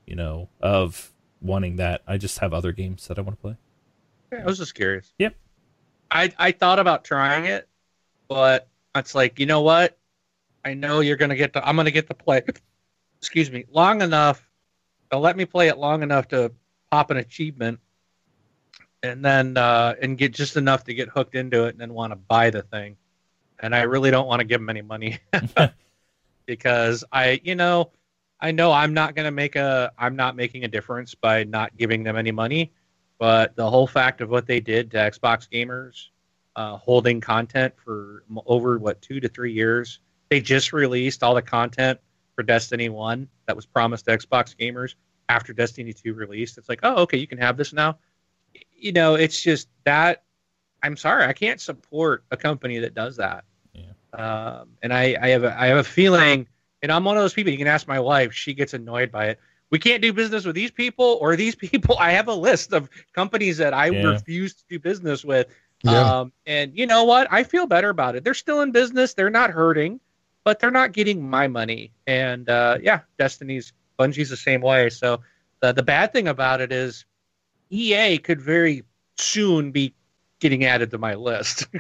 [0.07, 1.13] you know, of
[1.43, 2.03] wanting that.
[2.07, 3.57] I just have other games that I want to play.
[4.33, 5.13] Yeah, I was just curious.
[5.19, 5.35] Yep.
[6.11, 7.69] I I thought about trying it,
[8.29, 9.99] but it's like you know what?
[10.65, 11.67] I know you're gonna get to.
[11.67, 12.43] I'm gonna get to play.
[13.19, 14.49] excuse me, long enough.
[15.11, 16.53] They'll let me play it long enough to
[16.91, 17.81] pop an achievement,
[19.03, 22.13] and then uh, and get just enough to get hooked into it, and then want
[22.13, 22.97] to buy the thing.
[23.61, 25.19] And I really don't want to give them any money
[26.47, 27.91] because I, you know,
[28.41, 29.91] I know I'm not gonna make a.
[29.99, 32.71] I'm not making a difference by not giving them any money
[33.19, 36.09] but the whole fact of what they did to Xbox gamers,
[36.55, 41.43] uh, holding content for over what two to three years, they just released all the
[41.43, 41.99] content
[42.35, 44.95] for Destiny One that was promised to Xbox gamers
[45.29, 46.59] after Destiny Two released.
[46.59, 47.99] It's like, oh, okay, you can have this now.
[48.75, 50.23] You know, it's just that.
[50.83, 53.45] I'm sorry, I can't support a company that does that.
[54.13, 56.47] Um, and I, I have a, I have a feeling,
[56.83, 57.53] and I'm one of those people.
[57.53, 60.55] You can ask my wife; she gets annoyed by it we can't do business with
[60.55, 61.97] these people or these people.
[61.99, 64.03] I have a list of companies that I Yeah.
[64.07, 65.47] refuse to do business with.
[65.83, 66.21] Yeah.
[66.21, 67.29] Um, and you know what?
[67.31, 68.25] I feel better about it.
[68.25, 69.15] They're still in business.
[69.15, 70.01] They're not hurting,
[70.45, 71.93] but they're not getting my money.
[72.07, 74.89] And uh, yeah, Destiny's Bungie's the same way.
[74.91, 75.21] So
[75.61, 77.05] the the bad thing about it is
[77.71, 78.85] EA could very
[79.17, 79.95] soon be
[80.41, 81.67] getting added to my list.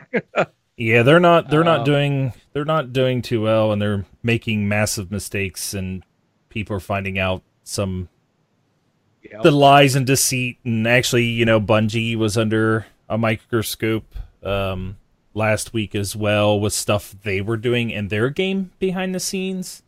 [0.78, 4.68] Yeah, they're not they're Um, not doing they're not doing too well, and they're making
[4.68, 6.02] massive mistakes, and
[6.50, 8.10] people are finding out some
[9.42, 14.96] the lies and deceit and actually you know bungie was under a microscope um
[15.34, 19.82] last week as well with stuff they were doing in their game behind the scenes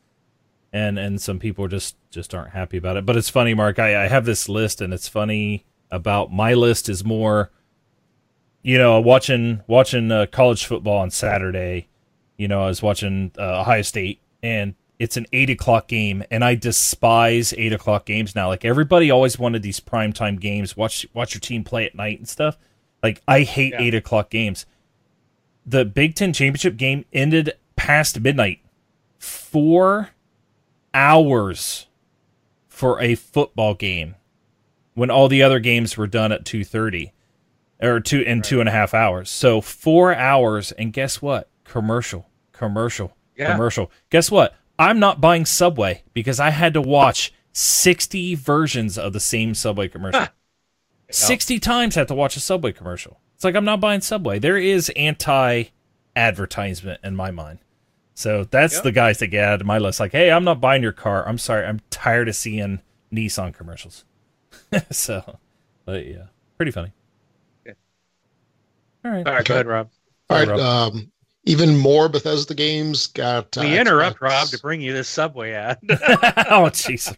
[0.73, 4.05] and and some people just just aren't happy about it but it's funny mark i,
[4.05, 7.51] I have this list and it's funny about my list is more
[8.63, 11.89] you know watching watching uh, college football on saturday
[12.37, 16.45] you know i was watching uh, ohio state and it's an eight o'clock game, and
[16.45, 18.49] I despise eight o'clock games now.
[18.49, 20.77] Like everybody always wanted these primetime games.
[20.77, 22.59] Watch watch your team play at night and stuff.
[23.01, 23.83] Like I hate Yeah.
[23.83, 24.67] eight o'clock games.
[25.65, 28.59] The Big Ten championship game ended past midnight.
[29.21, 30.11] Four
[30.93, 31.87] hours
[32.67, 34.17] for a football game
[34.95, 37.13] when all the other games were done at two thirty
[37.81, 39.31] or two in two and a half hours.
[39.31, 41.49] So four hours, and guess what?
[41.65, 43.53] Commercial, commercial, Yeah.
[43.53, 43.91] commercial.
[44.11, 44.55] Guess what?
[44.79, 49.89] I'm not buying Subway because I had to watch 60 versions of the same Subway
[49.89, 50.27] commercial.
[51.11, 53.21] 60 times I have to watch a Subway commercial.
[53.35, 54.39] It's like I'm not buying Subway.
[54.39, 55.65] There is anti
[56.17, 57.61] advertisement in my mind.
[58.15, 58.83] So that's Yep.
[58.83, 60.01] the guys that get out of my list.
[60.01, 61.27] Like, hey, I'm not buying your car.
[61.29, 61.65] I'm sorry.
[61.65, 62.81] I'm tired of seeing
[63.13, 64.05] Nissan commercials.
[64.91, 65.39] so,
[65.85, 66.93] but yeah, pretty funny.
[69.09, 69.17] Okay.
[69.19, 69.27] All right.
[69.27, 69.91] All right, go ahead, Rob.
[70.31, 70.49] All right.
[70.49, 70.61] Rob.
[70.61, 71.13] Um,
[71.45, 73.57] even more Bethesda games got.
[73.57, 75.79] uh, We interrupt Xbox- Rob to bring you this Subway ad.
[75.91, 77.17] oh, jeez.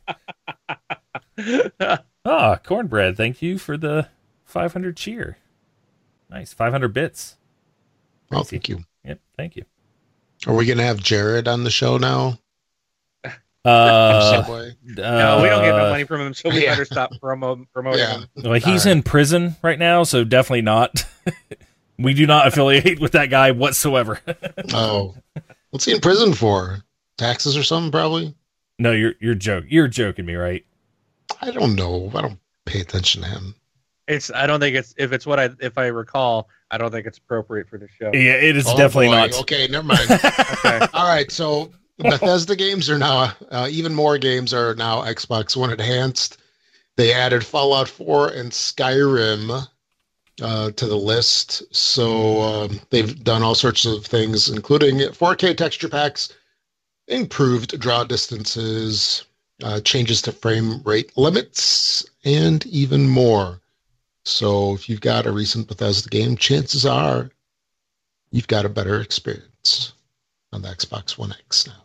[2.24, 3.16] Ah, cornbread.
[3.16, 4.06] Thank you for the
[4.44, 5.38] 500 cheer.
[6.28, 6.52] Nice.
[6.52, 7.38] 500 bits.
[8.30, 8.84] Oh, thank you.
[9.06, 9.20] Yep.
[9.38, 9.64] Thank you.
[10.46, 12.38] Are we gonna have Jared on the show now?
[13.64, 14.72] Uh, Subway?
[14.84, 16.70] no, we don't get no uh, money from him, so we yeah.
[16.72, 18.18] better stop promo- promoting Yeah.
[18.20, 18.26] him.
[18.36, 18.98] Well, he's All right.
[18.98, 21.04] in prison right now, so definitely not.
[22.02, 24.20] We do not affiliate with that guy whatsoever.
[24.72, 25.14] Oh,
[25.70, 26.78] what's he in prison for?
[27.18, 27.90] Taxes or something?
[27.90, 28.34] Probably.
[28.78, 29.64] no, you're you're joke.
[29.68, 30.64] You're joking me, right?
[31.40, 32.10] I don't know.
[32.14, 33.54] I don't pay attention to him.
[34.08, 34.30] It's.
[34.32, 34.94] I don't think it's.
[34.98, 38.10] If it's what I, if I recall, I don't think it's appropriate for the show.
[38.12, 39.12] Yeah, it is Oh, definitely boy.
[39.16, 39.40] not.
[39.40, 40.00] Okay, never mind.
[40.64, 40.86] Okay.
[40.92, 45.72] All right, so Bethesda games are now uh, even more games are now Xbox One
[45.72, 46.38] enhanced.
[46.96, 49.66] They added Fallout 4 and Skyrim
[50.40, 55.88] uh, to the list, so um, they've done all sorts of things, including 4K texture
[55.88, 56.32] packs,
[57.08, 59.24] improved draw distances,
[59.62, 63.60] uh, changes to frame rate limits, and even more.
[64.24, 67.30] So if you've got a recent Bethesda game, chances are
[68.30, 69.92] you've got a better experience
[70.52, 71.84] on the Xbox One X now.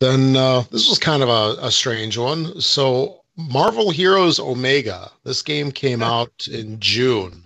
[0.00, 2.60] Then uh, this was kind of a, a strange one.
[2.60, 5.10] So Marvel Heroes Omega.
[5.24, 7.42] This game came out in June,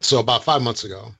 [0.00, 1.12] so about five months ago.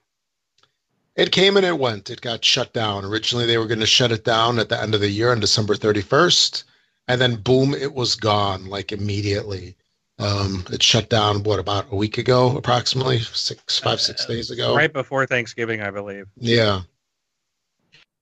[1.15, 2.09] It came and it went.
[2.09, 3.05] It got shut down.
[3.05, 5.39] Originally, they were going to shut it down at the end of the year on
[5.39, 6.63] December 31st.
[7.07, 9.75] And then, boom, it was gone like immediately.
[10.17, 14.49] Um, it shut down, what, about a week ago, approximately six, five, six uh, days
[14.49, 14.75] ago?
[14.75, 16.27] Right before Thanksgiving, I believe.
[16.37, 16.81] Yeah.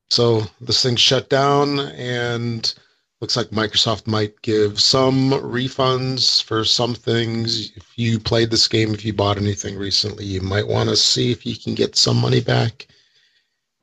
[0.10, 2.74] So this thing shut down, and
[3.22, 7.72] looks like Microsoft might give some refunds for some things.
[7.78, 11.32] If you played this game, if you bought anything recently, you might want to see
[11.32, 12.88] if you can get some money back.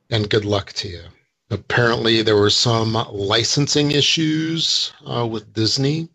[0.09, 1.03] And good luck to you.
[1.51, 6.09] Apparently, there were some licensing issues uh, with Disney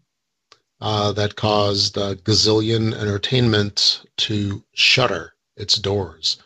[0.82, 6.36] uh, that caused uh, Gazillion Entertainment to shutter its doors.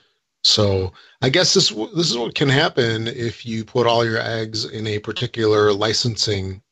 [0.44, 4.64] So I guess this this is what can happen if you put all your eggs
[4.64, 6.62] in a particular licensing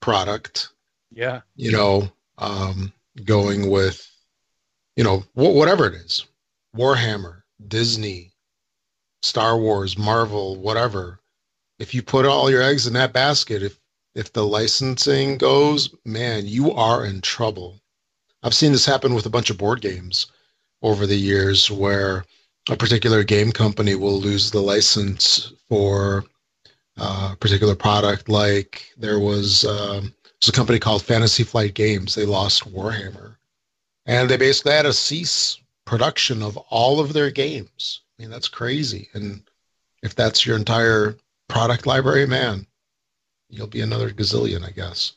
[0.00, 0.70] product.
[1.10, 1.40] Yeah.
[1.56, 2.92] You know, um,
[3.24, 4.06] going with,
[4.96, 6.26] you know, wh- whatever it is,
[6.76, 8.32] Warhammer, Disney,
[9.22, 11.20] Star Wars, Marvel, whatever.
[11.78, 13.78] If you put all your eggs in that basket, if
[14.14, 17.80] if the licensing goes, man, you are in trouble.
[18.42, 20.26] I've seen this happen with a bunch of board games
[20.82, 22.24] over the years where
[22.68, 26.24] a particular game company will lose the license for
[26.98, 28.28] uh, particular product.
[28.28, 32.14] Like there was um, there's a company called Fantasy Flight Games.
[32.14, 33.36] They lost Warhammer,
[34.06, 38.02] and they basically had to cease production of all of their games.
[38.18, 39.08] I mean, that's crazy.
[39.14, 39.42] And
[40.02, 41.16] if that's your entire
[41.48, 42.66] product library, man,
[43.48, 45.12] you'll be another gazillion, I guess.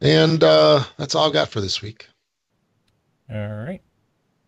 [0.00, 2.08] And uh, that's all I've got for this week.
[3.32, 3.80] All right.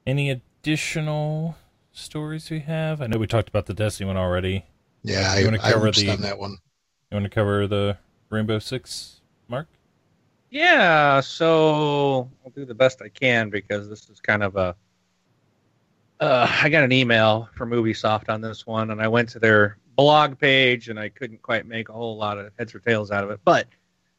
[0.06, 1.56] Any additional
[1.92, 3.00] stories we have?
[3.00, 4.66] I know we talked about the Destiny one already.
[5.04, 6.52] Yeah, you I, want to cover the, that one.
[7.10, 7.98] You want to cover the
[8.30, 9.68] Rainbow Six, Mark?
[10.50, 14.74] Yeah, so I'll do the best I can because this is kind of a.
[16.20, 19.76] Uh, I got an email from Ubisoft on this one, and I went to their
[19.94, 23.24] blog page, and I couldn't quite make a whole lot of heads or tails out
[23.24, 23.40] of it.
[23.44, 23.66] But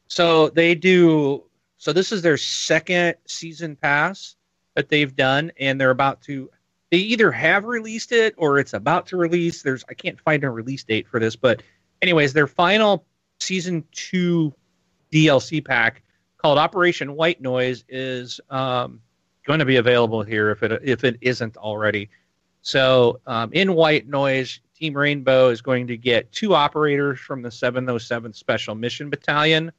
[0.06, 1.42] so they do.
[1.78, 4.36] So this is their second season pass
[4.74, 6.48] that they've done, and they're about to
[6.96, 9.60] they either have released it or it's about to release.
[9.60, 11.62] There's I can't find a release date for this, but
[12.00, 13.04] anyways, their final
[13.38, 14.54] season two
[15.12, 16.02] DLC pack
[16.38, 19.02] called Operation White Noise is um,
[19.46, 22.08] going to be available here if it if it isn't already.
[22.62, 27.50] So um, in White Noise, Team Rainbow is going to get two operators from the
[27.50, 29.70] 707th Special Mission Battalion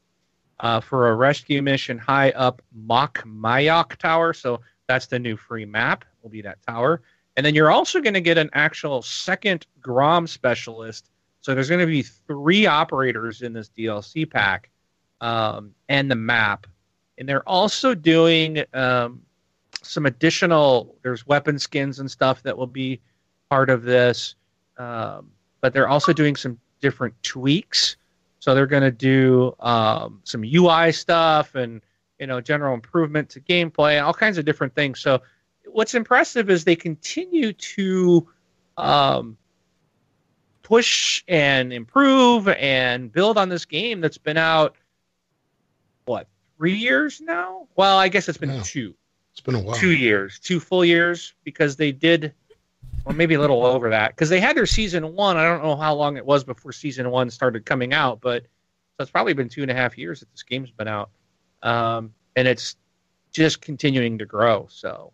[0.60, 4.34] uh, for a rescue mission high up Mok Mayok Tower.
[4.34, 7.02] So that's the new free map will be that tower.
[7.36, 11.12] And then you're also going to get an actual second Grom specialist.
[11.42, 14.70] So there's going to be three operators in this DLC pack
[15.22, 16.66] um, and the map.
[17.18, 19.22] And they're also doing um,
[19.84, 23.00] some additional, there's weapon skins and stuff that will be
[23.50, 24.36] part of this.
[24.78, 27.98] Um, but they're also doing some different tweaks.
[28.40, 31.82] So they're going to do um, some UI stuff and
[32.20, 35.00] you know general improvement to gameplay, all kinds of different things.
[35.00, 35.22] So
[35.66, 38.28] what's impressive is they continue to
[38.78, 39.38] um,
[40.64, 44.76] push and improve and build on this game that's been out
[46.06, 46.28] what
[46.58, 47.68] three years now?
[47.76, 48.62] Well i guess it's been yeah.
[48.64, 48.96] two.
[49.32, 49.76] It's been a while.
[49.76, 52.34] Two years two full years because they did
[53.06, 55.38] well maybe a little over that because they had their season one.
[55.38, 59.04] I don't know how long it was before season one started coming out but so
[59.04, 61.12] it's probably been two and a half years that this game's been out
[61.64, 62.76] um, and it's
[63.32, 65.12] just continuing to grow so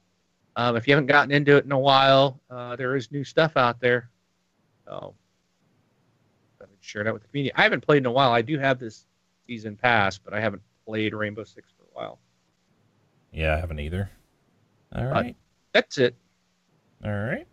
[0.55, 3.57] um, if you haven't gotten into it in a while, uh, there is new stuff
[3.57, 4.09] out there.
[4.85, 5.15] So
[6.61, 7.53] I share that with the community.
[7.55, 8.31] I haven't played in a while.
[8.31, 9.05] I do have this
[9.47, 12.19] season pass, but I haven't played Rainbow Six for a while.
[13.31, 14.11] Yeah, I haven't either.
[14.95, 15.31] All right.
[15.31, 15.39] Uh,
[15.73, 16.15] that's it.
[17.03, 17.47] All right.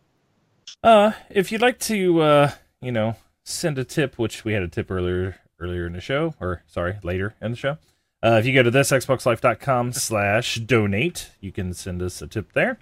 [0.85, 2.51] Uh, if you'd like to, uh,
[2.83, 6.35] you know, send a tip, which we had a tip earlier earlier in the show,
[6.41, 7.79] or sorry, later in the show.
[8.23, 12.53] Uh, if you go to this thisxboxlife.com slash donate, you can send us a tip
[12.53, 12.79] there.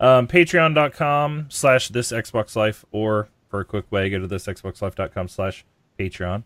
[0.00, 5.28] Um, Patreon.com slash this Xbox Life, or for a quick way, go to this Xboxlife.com
[5.28, 5.64] slash
[5.98, 6.42] Patreon.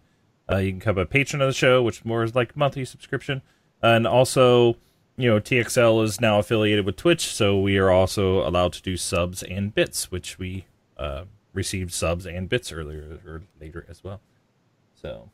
[0.51, 3.43] Uh, you can become a patron of the show, which more is like monthly subscription.
[3.83, 4.77] And also,
[5.17, 8.97] you know, TXL is now affiliated with Twitch, so we are also allowed to do
[8.97, 10.67] subs and bits, which we
[10.99, 14.21] uh, received subs and bits earlier or later as well.
[14.95, 15.31] So,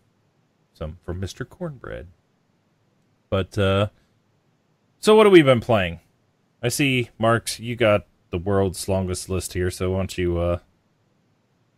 [0.72, 1.48] some from Mr.
[1.48, 2.08] Cornbread.
[3.34, 3.88] But, uh,
[5.00, 5.98] so what have we been playing?
[6.62, 10.58] I see, Marks, you got the world's longest list here, so why don't you uh,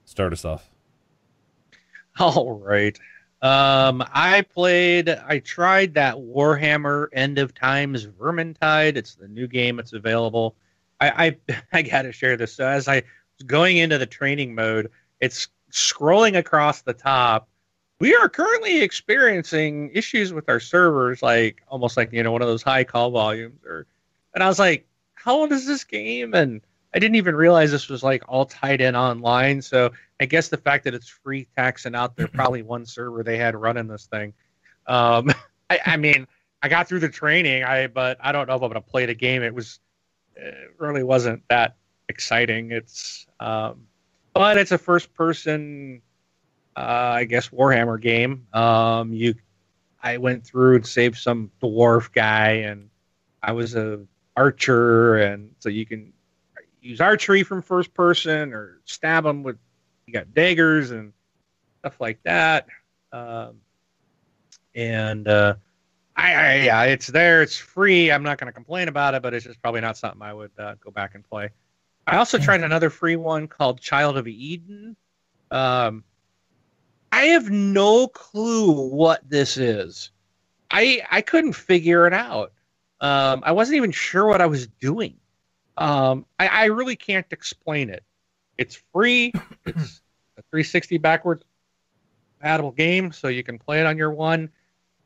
[0.05, 0.69] start us off?
[2.21, 2.99] All right.
[3.41, 5.09] Um, I played.
[5.09, 8.99] I tried that Warhammer End of Times Vermintide.
[8.99, 9.79] It's the new game.
[9.79, 10.57] It's available.
[11.01, 12.53] I I, I got to share this.
[12.53, 14.91] So as I was going into the training mode,
[15.21, 17.49] it's scrolling across the top.
[17.99, 22.49] We are currently experiencing issues with our servers, like almost like you know one of
[22.49, 23.65] those high call volumes.
[23.65, 23.87] Or,
[24.35, 26.35] and I was like, how old is this game?
[26.35, 26.61] And
[26.95, 29.61] I didn't even realize this was like all tied in online.
[29.61, 33.37] So I guess the fact that it's free taxing out there, probably one server they
[33.37, 34.33] had running this thing.
[34.87, 35.31] Um,
[35.71, 36.27] I, I, mean,
[36.63, 39.15] I got through the training, I but I don't know if I'm gonna play the
[39.15, 39.43] game.
[39.43, 39.81] It was
[40.37, 41.77] it really wasn't that
[42.09, 42.71] exciting.
[42.71, 43.87] It's um,
[44.33, 46.03] but it's a first person,
[46.77, 48.47] I guess Warhammer game.
[48.53, 49.35] Um, you,
[50.03, 52.91] I went through and saved some dwarf guy, and
[53.43, 54.01] I was a
[54.37, 56.13] archer, and so you can
[56.83, 59.57] use archery from first person or stab them with
[60.07, 61.13] you got daggers and
[61.81, 62.67] stuff like that.
[63.13, 63.61] Um,
[64.75, 65.55] and uh,
[66.17, 67.43] I, I, yeah, it's there.
[67.43, 68.13] It's free.
[68.13, 70.53] I'm not going to complain about it, but it's just probably not something I would
[70.59, 71.51] uh, go back and play.
[72.07, 74.97] I also tried another free one called Child of Eden.
[75.51, 76.05] Um,
[77.17, 80.11] I have no clue what this is.
[80.71, 82.53] I I couldn't figure it out.
[83.01, 85.17] Um, I wasn't even sure what I was doing.
[85.79, 88.05] Um, I, I really can't explain it.
[88.59, 89.33] It's free.
[89.65, 90.03] It's
[90.39, 91.43] a 360 backwards
[92.35, 94.51] compatible game, so you can play it on your one.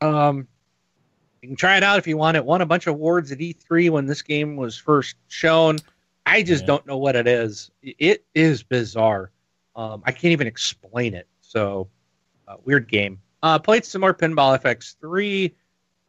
[0.00, 0.48] Um,
[1.40, 2.36] you can try it out if you want.
[2.36, 5.78] It won a bunch of awards at E3 when this game was first shown.
[6.26, 6.66] I just yeah.
[6.66, 7.70] don't know what it is.
[7.80, 9.30] It is bizarre.
[9.76, 11.28] Um, I can't even explain it.
[11.40, 11.88] So,
[12.50, 13.20] uh, weird game.
[13.42, 15.52] Uh, played some more Pinball FX3.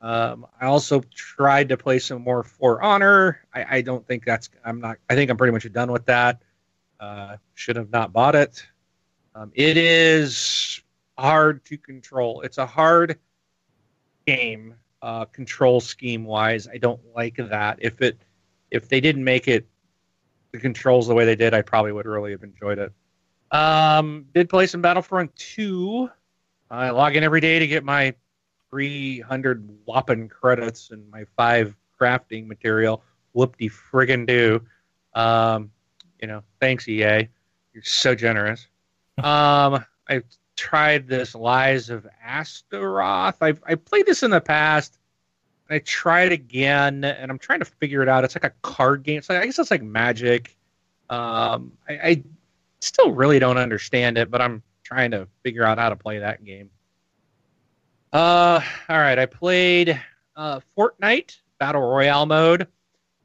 [0.01, 3.41] Um, I also tried to play some more For Honor.
[3.53, 4.49] I, I, don't think that's.
[4.65, 4.97] I'm not.
[5.09, 6.41] I think I'm pretty much done with that.
[6.99, 8.65] Uh, should have not bought it.
[9.35, 10.81] Um, it is
[11.17, 12.41] hard to control.
[12.41, 13.19] It's a hard
[14.25, 16.67] game, uh, control scheme wise.
[16.67, 17.77] I don't like that.
[17.79, 18.19] If it,
[18.71, 19.67] if they didn't make it,
[20.51, 22.91] the controls the way they did, I probably would really have enjoyed it.
[23.51, 26.09] Um, did play some Battlefront 2.
[26.71, 28.13] I log in every day to get my
[28.69, 33.03] 300 whopping credits and my five crafting material.
[33.33, 34.61] Whoop de friggin' do.
[35.13, 35.71] Um,
[36.21, 37.27] you know, thanks EA.
[37.73, 38.67] You're so generous.
[39.17, 40.23] Um, I
[40.55, 43.35] tried this Lies of Astaroth.
[43.41, 44.97] I I played this in the past.
[45.69, 48.23] I tried again, and I'm trying to figure it out.
[48.23, 49.19] It's like a card game.
[49.19, 50.57] It's like I guess it's like Magic.
[51.09, 52.23] Um, I, I
[52.79, 56.43] still really don't understand it, but I'm trying to figure out how to play that
[56.43, 56.69] game.
[58.13, 59.17] Uh, all right.
[59.17, 59.99] I played
[60.35, 62.67] uh, Fortnite Battle Royale mode.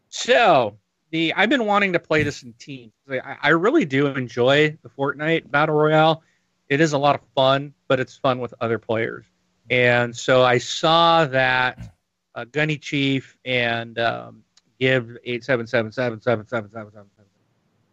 [0.09, 0.77] So
[1.11, 2.93] the I've been wanting to play this in teams.
[3.11, 6.23] I, I really do enjoy the Fortnite Battle Royale.
[6.69, 9.25] It is a lot of fun, but it's fun with other players.
[9.71, 11.95] And so I saw that
[12.35, 14.45] uh, Gunny Chief and um,
[14.79, 17.07] Gibbs eight seven seven seven seven seven seven seven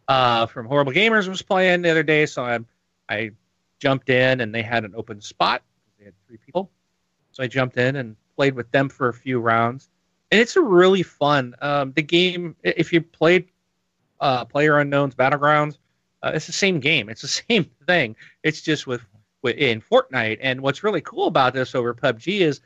[0.07, 2.26] uh, from Horrible Gamers was playing the other day.
[2.26, 2.59] So I
[3.09, 3.32] I
[3.84, 5.61] jumped in and they had an open spot.
[5.99, 6.71] They had three people.
[7.31, 9.89] So I jumped in and played with them for a few rounds,
[10.31, 11.53] and it's a really fun.
[11.61, 13.49] Um, the game, if you played
[14.21, 15.79] uh, Player Unknown's Battlegrounds,
[16.21, 17.09] uh, it's the same game.
[17.09, 18.15] It's the same thing.
[18.43, 19.01] It's just with,
[19.41, 20.38] with in Fortnite.
[20.41, 22.61] And what's really cool about this over PUBG is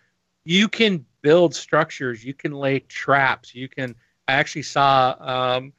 [0.46, 2.24] you can build structures.
[2.24, 3.56] You can lay traps.
[3.56, 3.96] You can.
[4.28, 5.74] I actually saw um,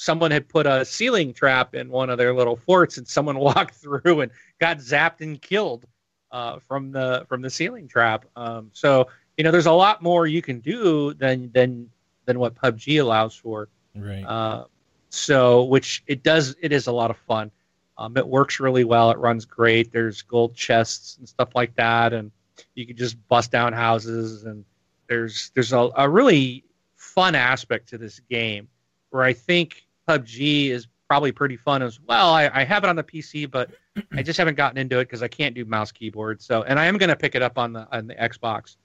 [0.00, 3.74] someone had put a ceiling trap in one of their little forts, and someone walked
[3.74, 4.30] through and
[4.60, 5.84] got zapped and killed
[6.30, 8.24] uh, from the from the ceiling trap.
[8.36, 11.90] Um, so you know, there's a lot more you can do than than
[12.26, 13.68] than what PUBG allows for.
[13.94, 14.22] Right.
[14.22, 14.64] Uh,
[15.10, 17.50] so, which it does, it is a lot of fun.
[17.96, 19.10] Um, it works really well.
[19.10, 19.90] It runs great.
[19.90, 22.30] There's gold chests and stuff like that, and
[22.74, 24.44] you can just bust down houses.
[24.44, 24.64] And
[25.08, 28.68] there's there's a, a really fun aspect to this game
[29.10, 32.30] where I think PUBG is probably pretty fun as well.
[32.30, 33.70] I, I have it on the PC, but
[34.12, 36.40] I just haven't gotten into it because I can't do mouse keyboard.
[36.40, 38.76] So, and I am going to pick it up on the on the Xbox,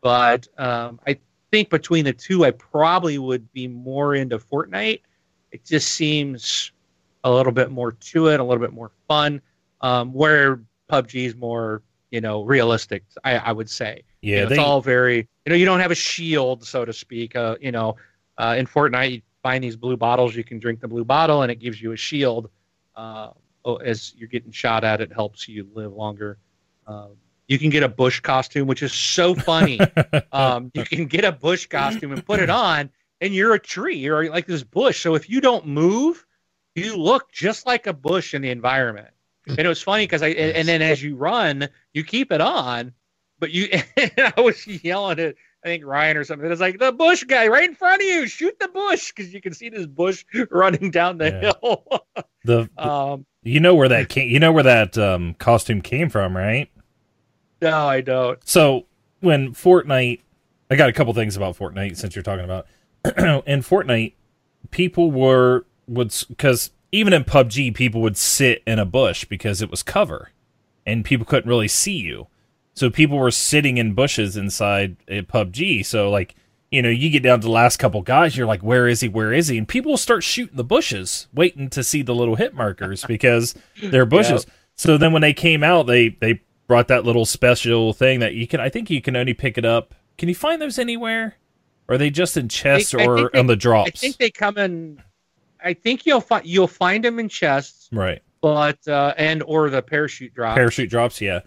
[0.00, 1.18] but um, I
[1.50, 5.00] think between the two, I probably would be more into Fortnite.
[5.50, 6.72] It just seems
[7.24, 9.40] a little bit more to it, a little bit more fun.
[9.80, 10.60] Um, where
[10.90, 13.04] PUBG is more, you know, realistic.
[13.24, 14.02] I, I would say.
[14.20, 14.54] Yeah, you know, they...
[14.54, 15.28] it's all very.
[15.44, 17.34] You know, you don't have a shield, so to speak.
[17.34, 17.96] Uh, you know,
[18.38, 20.34] uh, in Fortnite, find these blue bottles.
[20.34, 22.50] You can drink the blue bottle, and it gives you a shield.
[22.94, 23.30] Uh,
[23.64, 26.38] oh, as you're getting shot at, it helps you live longer.
[26.86, 27.16] Um,
[27.48, 29.80] you can get a bush costume, which is so funny.
[30.32, 32.90] um, you can get a bush costume and put it on,
[33.20, 33.96] and you're a tree.
[33.96, 35.02] You're like this bush.
[35.02, 36.24] So if you don't move,
[36.74, 39.08] you look just like a bush in the environment.
[39.46, 42.40] and it was funny because I and, and then as you run, you keep it
[42.40, 42.92] on,
[43.38, 45.34] but you and I was yelling at
[45.64, 46.50] I think Ryan or something.
[46.50, 48.26] It's like the bush guy right in front of you.
[48.26, 51.52] Shoot the bush because you can see this bush running down the Yeah.
[51.62, 51.84] hill.
[52.44, 56.36] The um, you know where that came, you know where that um, costume came from,
[56.36, 56.68] right?
[57.60, 58.40] no, I don't.
[58.44, 58.86] So
[59.20, 60.20] when Fortnite,
[60.68, 62.66] I got a couple things about Fortnite since you're talking about.
[63.46, 64.14] in Fortnite,
[64.72, 69.70] people were would because even in PUBG, people would sit in a bush because it
[69.70, 70.30] was cover,
[70.84, 72.26] and people couldn't really see you.
[72.74, 75.84] So people were sitting in bushes inside a PUBG.
[75.84, 76.34] So like
[76.72, 79.08] you know, you get down to the last couple guys, you're like, where is he?
[79.08, 79.58] Where is he?
[79.58, 83.54] And people will start shooting the bushes, waiting to see the little hit markers because
[83.80, 84.46] they're bushes.
[84.74, 88.46] So then when they came out, they they brought that little special thing that you
[88.46, 88.58] can.
[88.58, 89.94] I think you can only pick it up.
[90.16, 91.36] Can you find those anywhere?
[91.88, 93.88] Or are they just in chests I or they- on the drops?
[93.88, 95.02] I think they come in.
[95.62, 98.22] I think you'll find you'll find them in chests, right.
[98.40, 100.56] but uh, and or the parachute drop.
[100.56, 101.40] Parachute drops, yeah.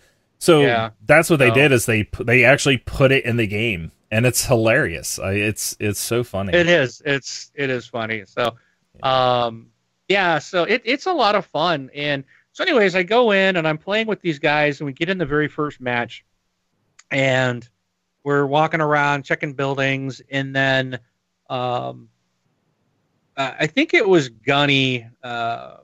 [0.45, 0.91] So Yeah.
[1.07, 4.45] that's what they did is they they actually put it in the game, and it's
[4.45, 5.17] hilarious.
[5.17, 6.53] I, it's it's so funny.
[6.53, 7.01] It is.
[7.03, 8.25] It's it is funny.
[8.27, 8.55] So,
[9.01, 9.71] um,
[10.07, 10.37] yeah.
[10.37, 11.89] So it, it's a lot of fun.
[11.95, 15.09] And so, anyways, I go in and I'm playing with these guys, and we get
[15.09, 16.23] in the very first match,
[17.09, 17.67] and
[18.23, 20.99] we're walking around checking buildings, and then,
[21.49, 22.07] um,
[23.35, 25.77] uh, I think it was Gunny, uh,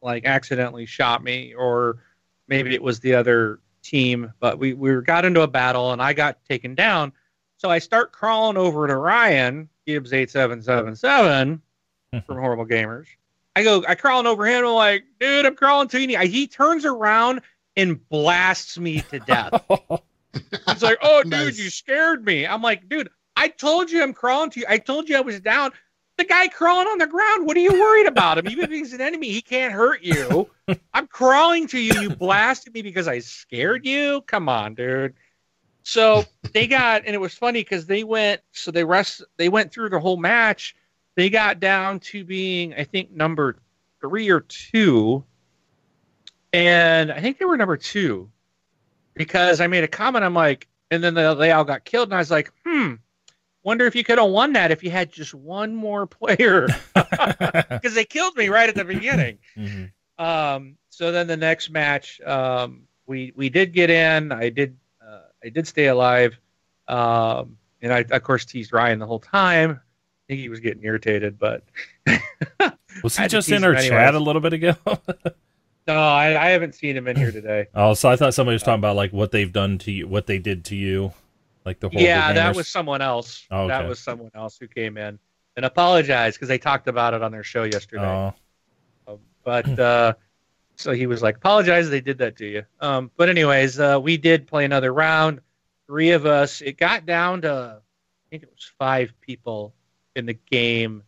[0.00, 1.98] like accidentally shot me, or
[2.46, 3.58] maybe it was the other
[3.88, 7.12] team, but we we got into a battle, and I got taken down.
[7.56, 11.62] So I start crawling over to Ryan Gibbs eight seven seven seven
[12.26, 13.06] from Horrible Gamers.
[13.56, 14.64] I go, I crawling over him.
[14.64, 16.16] I'm like, dude, I'm crawling to you.
[16.20, 17.40] He turns around
[17.76, 19.64] and blasts me to death.
[20.68, 21.58] He's like, oh, dude, Nice.
[21.58, 22.46] you scared me.
[22.46, 24.66] I'm like, dude, I told you I'm crawling to you.
[24.68, 25.72] I told you I was down.
[26.18, 27.46] The guy crawling on the ground.
[27.46, 28.48] What are you worried about him?
[28.48, 30.50] Even if he's an enemy, he can't hurt you.
[30.92, 31.94] I'm crawling to you.
[32.00, 34.22] You blasted me because I scared you.
[34.22, 35.14] Come on, dude.
[35.84, 38.40] So they got, and it was funny because they went.
[38.50, 39.22] So they rest.
[39.36, 40.74] They went through the whole match.
[41.14, 43.56] They got down to being, I think, number
[44.00, 45.24] three or two,
[46.52, 48.28] and I think they were number two
[49.14, 50.24] because I made a comment.
[50.24, 52.52] I'm like, and then they, they all got killed, and I was like.
[53.68, 57.94] Wonder if you could have won that if you had just one more player because
[57.94, 59.36] they killed me right at the beginning.
[59.58, 59.92] Mhm.
[60.18, 64.32] Um, so then the next match, um, we we did get in.
[64.32, 64.74] I did
[65.06, 66.38] uh, I did stay alive,
[66.88, 69.72] um, and I of course teased Ryan the whole time.
[69.72, 71.62] I think he was getting irritated, but
[73.02, 74.76] Was he just in our chat a little bit ago?
[75.86, 77.66] no, I, I haven't seen him in here today.
[77.74, 80.26] oh, so I thought somebody was talking about like what they've done to you, what
[80.26, 81.12] they did to you,
[81.68, 83.46] like the horrible yeah, that was someone else.
[83.50, 85.18] Oh, That was someone else who came in
[85.54, 88.32] and apologized because they talked about it on their show yesterday.
[89.06, 90.14] Oh, but uh,
[90.76, 92.62] so he was like, apologize, they did that to you.
[92.80, 95.40] Um, but anyways, uh, we did play another round.
[95.86, 96.62] Three of us.
[96.62, 99.74] It got down to, I think it was five people
[100.16, 101.02] in the game,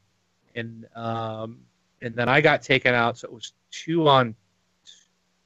[0.54, 1.60] and um,
[2.02, 4.34] and then I got taken out, so it was two on.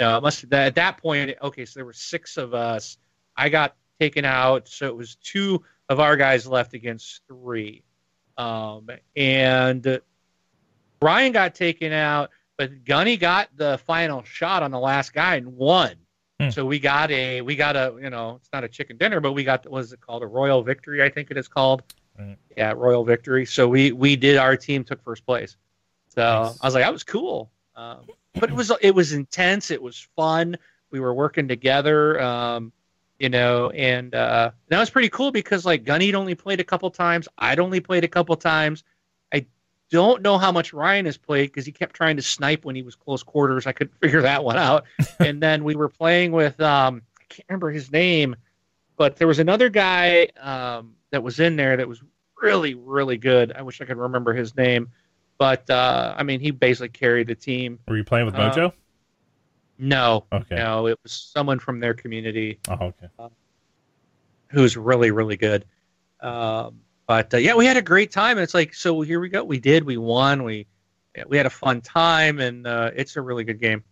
[0.01, 1.37] No, it must at that point.
[1.41, 2.99] Okay, so there were six of us.
[3.37, 7.83] I got taken out, so it was two of our guys left against three,
[8.39, 10.01] um, and
[11.01, 15.57] Ryan got taken out but Gunny got the final shot on the last guy and
[15.57, 15.95] won.
[16.41, 16.51] Hmm.
[16.51, 19.33] So we got a we got a you know it's not a chicken dinner, but
[19.33, 21.03] we got what is it called a royal victory?
[21.03, 21.83] I think it is called.
[22.19, 22.37] Right.
[22.57, 23.47] Yeah, royal victory.
[23.47, 25.57] So we we did our team took first place.
[26.09, 26.59] So Nice.
[26.61, 29.71] I was like that was cool, um, but it was it was intense.
[29.71, 30.57] It was fun.
[30.91, 32.21] We were working together.
[32.21, 32.73] Um,
[33.19, 36.91] you know, and uh, that was pretty cool because like Gunny'd only played a couple
[36.91, 37.29] times.
[37.39, 38.83] I'd only played a couple times.
[39.33, 39.47] I
[39.91, 42.83] don't know how much Ryan has played because he kept trying to snipe when he
[42.83, 43.67] was close quarters.
[43.67, 44.85] I couldn't figure that one out.
[45.21, 48.35] and then we were playing with um, I can't remember his name,
[48.97, 52.03] but there was another guy um, that was in there that was
[52.43, 53.53] really really good.
[53.53, 54.91] I wish I could remember his name,
[55.39, 57.79] but uh, I mean he basically carried the team.
[57.89, 58.73] were you playing with Uh, Mojo?
[59.79, 60.55] No, Okay.
[60.57, 63.09] no, it was someone from their community Oh, okay.
[64.49, 65.65] who's really really good.
[66.21, 68.39] Um, but uh, yeah, we had a great time.
[68.39, 69.45] And it's like, so here we go.
[69.45, 69.85] We did.
[69.85, 70.43] We won.
[70.45, 70.67] We
[71.29, 73.85] we had a fun time, and uh, it's a really good game.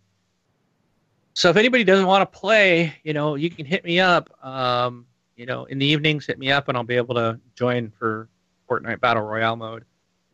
[1.35, 4.29] So if anybody doesn't want to play, you know, you can hit me up.
[4.45, 5.05] Um,
[5.35, 8.29] you know, in the evenings, hit me up, and I'll be able to join for
[8.69, 9.85] Fortnite Battle Royale mode.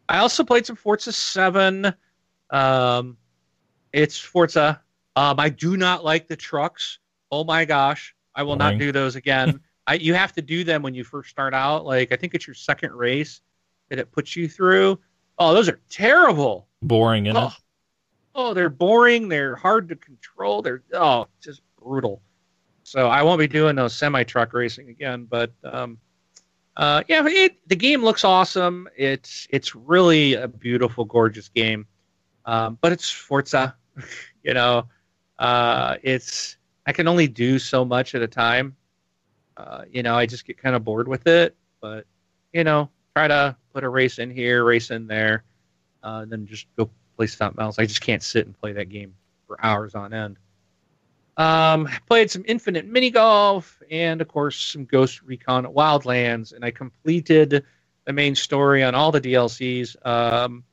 [0.09, 1.93] I also played some Forza Seven.
[2.49, 3.17] Um,
[3.93, 4.81] it's Forza.
[5.15, 6.99] Um, I do not like the trucks.
[7.31, 8.77] Oh my gosh, I will Boring.
[8.77, 9.59] not do those again.
[9.87, 11.85] I, you have to do them when you first start out.
[11.85, 13.41] Like I think it's your second race
[13.89, 14.99] that it puts you through.
[15.39, 16.67] Oh, those are terrible.
[16.81, 17.53] Boring, isn't Oh, it?
[18.35, 19.29] oh, they're boring.
[19.29, 20.61] They're hard to control.
[20.61, 22.21] They're oh, just brutal.
[22.83, 25.25] So I won't be doing those semi truck racing again.
[25.29, 25.97] But um,
[26.77, 28.87] uh, yeah, it, the game looks awesome.
[28.97, 31.85] It's it's really a beautiful, gorgeous game.
[32.45, 33.75] Um, but it's Forza,
[34.43, 34.87] you know.
[35.39, 38.75] Uh, it's I can only do so much at a time.
[39.57, 41.55] Uh, you know, I just get kind of bored with it.
[41.81, 42.05] But
[42.53, 45.43] you know, try to put a race in here, race in there,
[46.03, 47.79] uh, and then just go play something else.
[47.79, 49.15] I just can't sit and play that game
[49.47, 50.37] for hours on end.
[51.37, 56.71] Um, played some Infinite Mini Golf and, of course, some Ghost Recon Wildlands, and I
[56.71, 57.63] completed
[58.05, 59.95] the main story on all the DLCs.
[60.05, 60.65] Um,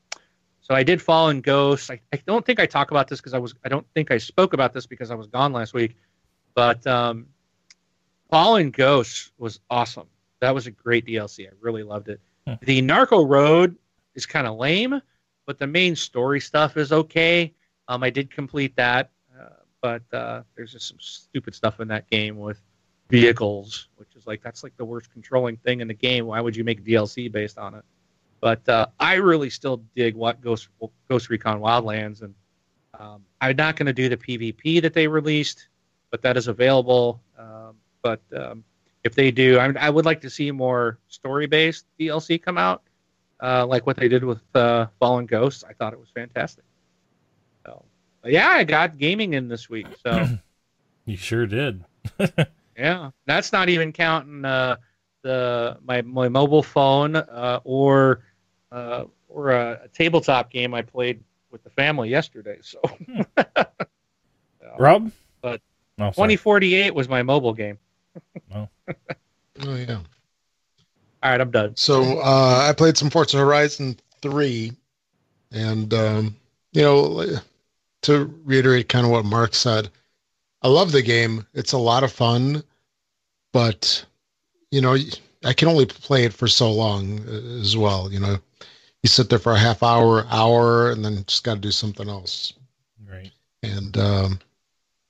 [0.66, 1.92] so I did Fallen Ghost.
[1.92, 3.54] I, I don't think I talk about this because I was.
[3.64, 5.96] I don't think I spoke about this because I was gone last week.
[6.56, 7.26] But um,
[8.30, 10.08] Fallen Ghost was awesome.
[10.40, 11.46] That was a great DLC.
[11.46, 12.20] I really loved it.
[12.48, 12.54] Hmm.
[12.62, 13.76] The Narco Road
[14.16, 15.00] is kind of lame,
[15.46, 17.54] but the main story stuff is okay.
[17.86, 19.50] Um, I did complete that, uh,
[19.80, 22.60] but uh, there's just some stupid stuff in that game with
[23.08, 26.26] vehicles, which is like that's like the worst controlling thing in the game.
[26.26, 27.84] Why would you make DLC based on it?
[28.40, 30.68] But uh, I really still dig what Ghost
[31.08, 32.34] Ghost Recon Wildlands, and
[32.98, 35.68] um, I'm not going to do the PvP that they released,
[36.10, 37.20] but that is available.
[37.38, 38.64] Um, but um,
[39.04, 42.82] if they do, I, I, would like to see more story based DLC come out,
[43.42, 45.64] uh, like what they did with uh, Fallen Ghosts.
[45.64, 46.64] I thought it was fantastic.
[47.64, 47.84] So,
[48.24, 49.86] yeah, I got gaming in this week.
[50.02, 50.28] So
[51.04, 51.84] you sure did.
[52.76, 54.76] yeah, that's not even counting uh,
[55.26, 58.20] the my my mobile phone uh, or
[58.70, 61.20] uh, or a, a, tabletop game I played
[61.50, 62.58] with the family yesterday.
[62.62, 62.80] So,
[64.78, 65.10] Rob,
[65.40, 65.60] but
[65.98, 67.78] oh, 2048 was my mobile game.
[68.54, 68.68] oh.
[68.88, 69.98] oh yeah.
[71.22, 71.74] All right, I'm done.
[71.74, 74.72] So uh, I played some Forza Horizon three,
[75.50, 76.36] and um,
[76.70, 77.40] you know,
[78.02, 79.90] to reiterate kind of what Mark said,
[80.62, 81.44] I love the game.
[81.52, 82.62] It's a lot of fun,
[83.52, 84.04] but
[84.70, 84.96] you know,
[85.44, 88.12] I can only play it for so long uh, as well.
[88.12, 88.38] You know,
[89.02, 92.08] you sit there for a half hour, hour, and then just got to do something
[92.08, 92.52] else.
[93.08, 93.30] Right.
[93.62, 94.40] And um,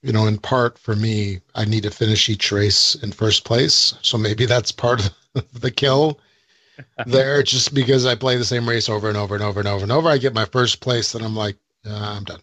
[0.03, 3.93] you know, in part for me, I need to finish each race in first place.
[4.01, 5.05] So maybe that's part
[5.35, 6.19] of the kill
[7.05, 7.41] there.
[7.43, 9.91] Just because I play the same race over and over and over and over and
[9.91, 12.41] over, I get my first place, and I'm like, uh, I'm done.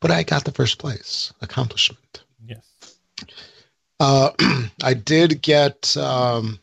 [0.00, 2.24] But I got the first place accomplishment.
[2.44, 2.98] Yes.
[4.00, 4.30] Uh,
[4.82, 6.58] I did get um,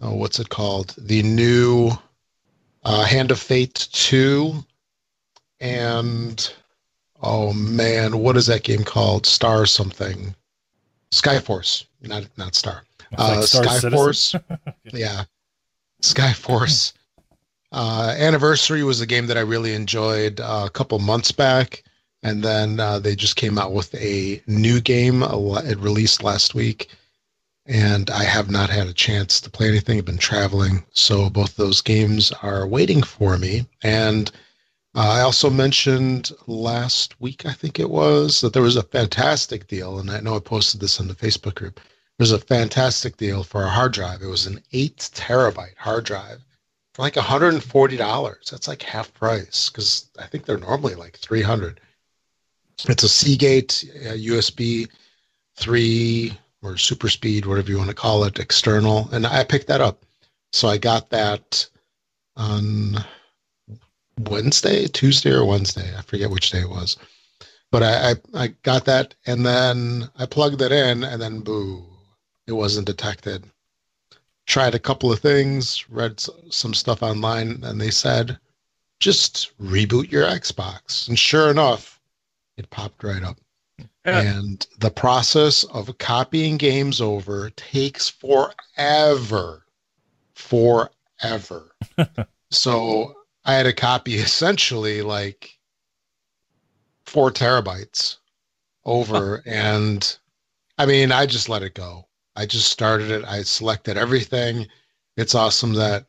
[0.00, 0.94] oh, what's it called?
[0.98, 1.90] The new
[2.84, 4.64] uh, Hand of Fate two,
[5.60, 6.52] and
[7.22, 9.26] oh man, what is that game called?
[9.26, 10.34] Star something.
[11.12, 12.84] Skyforce, not not Star.
[13.18, 14.40] Uh, Skyforce.
[14.84, 15.24] yeah,
[16.02, 16.92] Skyforce.
[17.72, 21.84] Uh, Anniversary was a game that I really enjoyed uh, a couple months back
[22.22, 25.22] and then uh, they just came out with a new game.
[25.22, 26.88] It released last week,
[27.66, 29.98] and I have not had a chance to play anything.
[29.98, 33.66] I've been traveling, so both those games are waiting for me.
[33.82, 34.30] And
[34.94, 39.66] uh, I also mentioned last week, I think it was, that there was a fantastic
[39.66, 41.80] deal, and I know I posted this on the Facebook group.
[42.18, 44.20] There's a fantastic deal for a hard drive.
[44.20, 46.40] It was an eight terabyte hard drive
[46.92, 48.50] for like $140.
[48.50, 51.80] That's like half price because I think they're normally like 300
[52.88, 54.88] it's a Seagate uh, USB
[55.56, 59.08] 3 or super speed, whatever you want to call it, external.
[59.12, 60.04] And I picked that up.
[60.52, 61.66] So I got that
[62.36, 63.04] on
[64.18, 65.94] Wednesday, Tuesday or Wednesday.
[65.96, 66.96] I forget which day it was.
[67.70, 71.84] But I, I, I got that and then I plugged it in and then boo,
[72.46, 73.44] it wasn't detected.
[74.46, 76.20] Tried a couple of things, read
[76.50, 78.38] some stuff online, and they said,
[78.98, 81.08] just reboot your Xbox.
[81.08, 81.99] And sure enough,
[82.60, 83.38] it popped right up.
[84.04, 89.66] And the process of copying games over takes forever.
[90.34, 91.74] Forever.
[92.50, 95.58] so I had to copy essentially like
[97.04, 98.16] four terabytes
[98.84, 99.42] over.
[99.46, 100.18] and
[100.78, 102.06] I mean, I just let it go.
[102.36, 103.24] I just started it.
[103.24, 104.66] I selected everything.
[105.16, 106.06] It's awesome that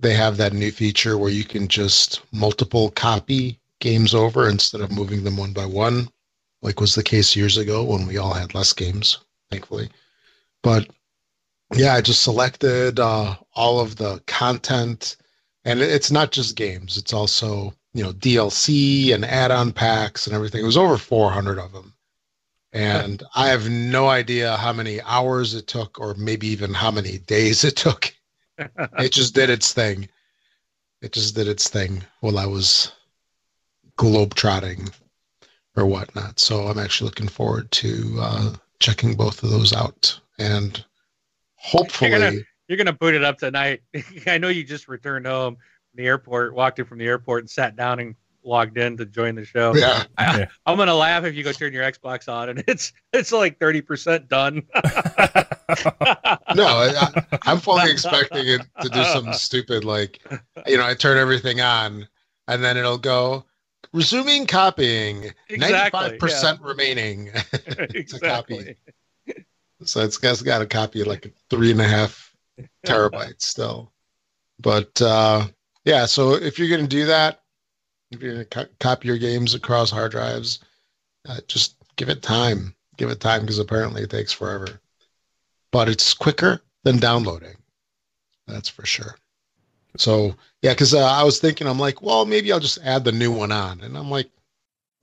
[0.00, 4.92] they have that new feature where you can just multiple copy games over instead of
[4.92, 6.08] moving them one by one,
[6.62, 9.18] like was the case years ago when we all had less games,
[9.50, 9.90] thankfully.
[10.62, 10.88] But
[11.74, 15.16] yeah, I just selected uh, all of the content,
[15.64, 20.62] and it's not just games; it's also you know DLC and add-on packs and everything.
[20.62, 21.92] It was over 400 of them,
[22.72, 27.18] and I have no idea how many hours it took, or maybe even how many
[27.18, 28.14] days it took.
[28.58, 30.08] it just did its thing.
[31.00, 32.92] It just did its thing while I was
[33.96, 34.88] globe trotting
[35.76, 36.38] or whatnot.
[36.40, 40.84] So I'm actually looking forward to uh, checking both of those out and
[41.56, 42.10] hopefully.
[42.10, 42.36] You're gonna,
[42.68, 43.80] you're gonna boot it up tonight.
[44.26, 45.62] I know you just returned home from
[45.96, 48.14] the airport, walked in from the airport, and sat down and
[48.44, 49.72] logged in to join the show.
[49.74, 50.02] Yeah.
[50.18, 50.46] I, Yeah.
[50.66, 53.80] I'm gonna laugh if you go turn your Xbox on and it's it's like thirty
[53.80, 54.62] percent done.
[56.54, 56.92] No, I,
[57.32, 60.20] I- I'm fully expecting it to do something stupid like,
[60.66, 62.06] you know, I turn everything on
[62.46, 63.46] and then it'll go
[63.92, 67.30] resuming copying, Exactly, 95% remaining.
[67.64, 68.76] it's a copy.
[69.84, 72.34] So it's got, it's got a copy like three and a half
[72.86, 73.92] terabytes still.
[74.60, 75.46] But uh,
[75.84, 77.42] yeah, so if you're going to do that,
[78.10, 80.60] if you're going to co- copy your games across hard drives,
[81.28, 82.74] uh, just give it time.
[82.96, 84.80] Give it time because apparently it takes forever.
[85.72, 87.56] But it's quicker than downloading.
[88.46, 89.16] That's for sure.
[89.96, 93.12] So yeah, because uh, I was thinking, I'm like, well, maybe I'll just add the
[93.12, 94.30] new one on, and I'm like,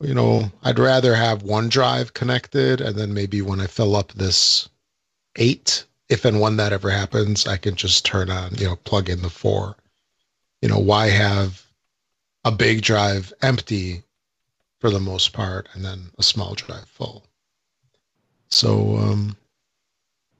[0.01, 4.69] you know, I'd rather have OneDrive connected, and then maybe when I fill up this
[5.35, 9.09] eight, if and when that ever happens, I can just turn on, you know, plug
[9.09, 9.75] in the four.
[10.61, 11.65] You know, why have
[12.45, 14.03] a big drive empty
[14.79, 17.25] for the most part, and then a small drive full?
[18.49, 19.37] So um,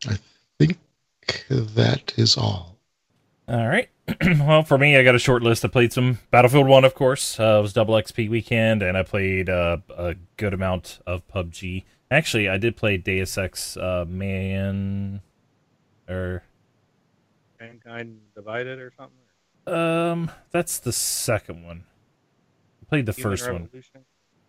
[0.08, 0.18] I
[0.58, 0.78] think
[1.50, 2.78] that is all.
[3.48, 3.90] All right.
[4.40, 5.66] well, for me, I got a short list.
[5.66, 7.40] I played some Battlefield 1, of course.
[7.40, 11.84] Uh, it was double XP weekend, and I played uh, a good amount of PUBG.
[12.12, 15.22] Actually, I did play Deus Ex uh, Man.
[16.08, 16.44] Or.
[17.60, 19.74] Mankind divided or something.
[19.74, 21.84] Um, that's the second one.
[22.82, 23.70] I played the Human first one.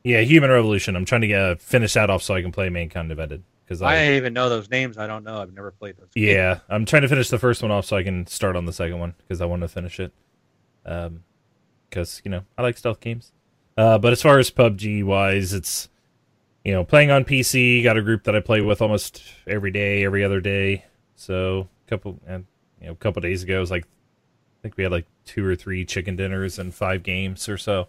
[0.02, 0.96] Yeah, Human Revolution.
[0.96, 3.42] I'm trying to get, finish that off so I can play Mankind Divided.
[3.70, 4.98] Because I I, didn't even know those names.
[4.98, 5.40] I don't know.
[5.40, 6.08] I've never played those.
[6.12, 6.26] games.
[6.26, 8.72] yeah, I'm trying to finish the first one off so I can start on the
[8.72, 10.12] second one because I want to finish it.
[10.84, 11.22] Um,
[11.88, 13.30] because you know I like stealth games.
[13.76, 15.88] Uh, but as far as PUBG wise, it's
[16.64, 17.84] you know playing on PC.
[17.84, 20.86] Got a group that I play with almost every day, every other day.
[21.14, 22.46] So a couple and
[22.80, 25.46] you know a couple days ago, it was like I think we had like two
[25.46, 27.86] or three chicken dinners and five games or so.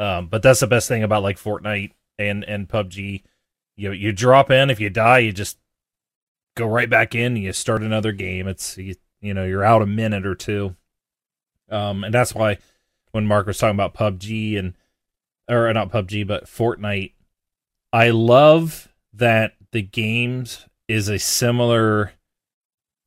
[0.00, 3.22] Um, but that's the best thing about like Fortnite and and PUBG.
[3.76, 4.70] You you drop in.
[4.70, 5.58] If you die, you just
[6.56, 7.36] go right back in.
[7.36, 8.46] You start another game.
[8.46, 10.76] It's you, you know you're out a minute or two.
[11.70, 12.58] Um, and that's why
[13.12, 14.74] when Mark was talking about PUBG and
[15.48, 17.12] or not PUBG but Fortnite,
[17.92, 22.12] I love that the games is a similar.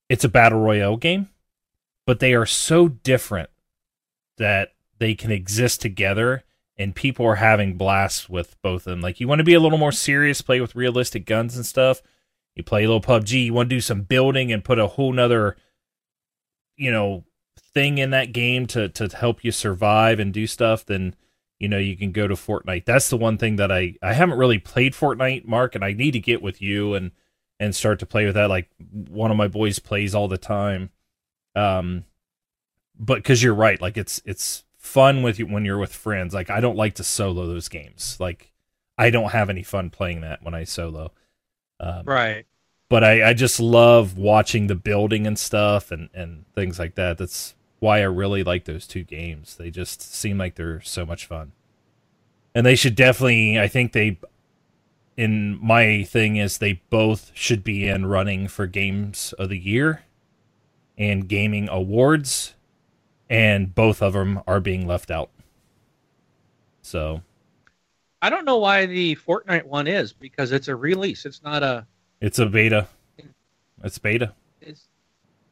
[0.09, 1.29] It's a battle royale game,
[2.05, 3.49] but they are so different
[4.37, 6.43] that they can exist together
[6.77, 9.01] and people are having blasts with both of them.
[9.01, 12.01] Like you want to be a little more serious, play with realistic guns and stuff.
[12.55, 15.13] You play a little PUBG, you want to do some building and put a whole
[15.13, 15.57] nother,
[16.75, 17.25] you know,
[17.77, 21.15] thing in that game to to help you survive and do stuff, then
[21.59, 22.85] you know you can go to Fortnite.
[22.85, 26.11] That's the one thing that I I haven't really played Fortnite, Mark, and I need
[26.11, 27.11] to get with you and
[27.59, 28.49] and start to play with that.
[28.49, 30.89] Like one of my boys plays all the time.
[31.55, 32.05] Um,
[32.97, 36.33] but because you're right, like it's it's fun with you when you're with friends.
[36.33, 38.17] Like I don't like to solo those games.
[38.19, 38.51] Like
[38.97, 41.11] I don't have any fun playing that when I solo.
[41.79, 42.45] Um, Right.
[42.89, 47.17] but I, I just love watching the building and stuff and, and things like that.
[47.19, 49.55] That's why I really like those two games.
[49.57, 51.51] They just seem like they're so much fun.
[52.55, 54.19] And they should definitely I think they
[55.15, 60.03] in my thing is they both should be in running for games of the year
[60.97, 62.53] and gaming awards
[63.29, 65.29] and both of them are being left out.
[66.81, 67.21] So,
[68.21, 71.25] I don't know why the Fortnite one is because it's a release.
[71.25, 71.85] It's not a.
[72.21, 72.87] it's a beta.
[73.83, 74.33] It's beta.
[74.61, 74.87] It's,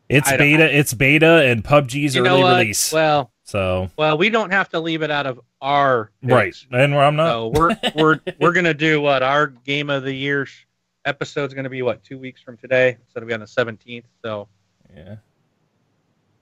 [0.10, 0.78] It's beta.
[0.78, 2.92] It's beta, and PUBG's you early release.
[2.92, 7.04] Well, so well, we don't have to leave it out of our right, and where
[7.04, 7.30] I'm not.
[7.30, 10.66] So we're we're we're gonna do what our game of the year sh-
[11.06, 14.06] episode's gonna be what two weeks from today, so it'll be on the seventeenth.
[14.24, 14.48] So
[14.96, 15.18] Yeah,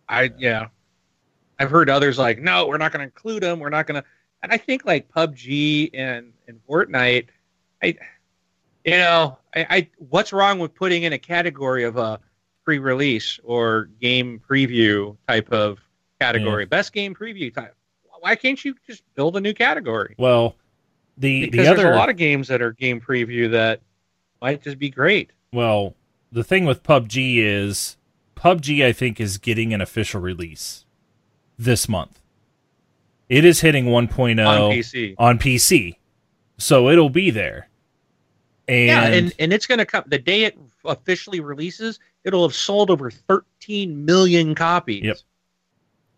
[0.07, 0.67] I yeah,
[1.59, 3.59] I've heard others like, no, we're not gonna include them.
[3.59, 4.03] We're not gonna,
[4.41, 7.27] and I think like PUBG and and Fortnite,
[7.81, 7.97] I,
[8.83, 12.19] you know, I, I what's wrong with putting in a category of a
[12.65, 15.79] pre-release or game preview type of
[16.19, 17.75] category, best game preview type.
[18.19, 20.15] Why can't you just build a new category?
[20.17, 20.55] well,
[21.17, 23.81] the because the other there's a lot of games that are game preview that
[24.41, 25.31] might just be great.
[25.51, 25.95] well,
[26.31, 27.97] the thing with PUBG is
[28.35, 28.83] PUBG.
[28.83, 30.82] I think is getting an official release
[31.63, 32.19] this month.
[33.29, 35.15] It is hitting 1.0 on PC.
[35.17, 35.97] on PC,
[36.57, 37.69] so it'll be there.
[38.67, 41.99] And, yeah, and and it's going to come the day it officially releases.
[42.23, 45.03] It'll have sold over 13 million copies.
[45.03, 45.17] Yep.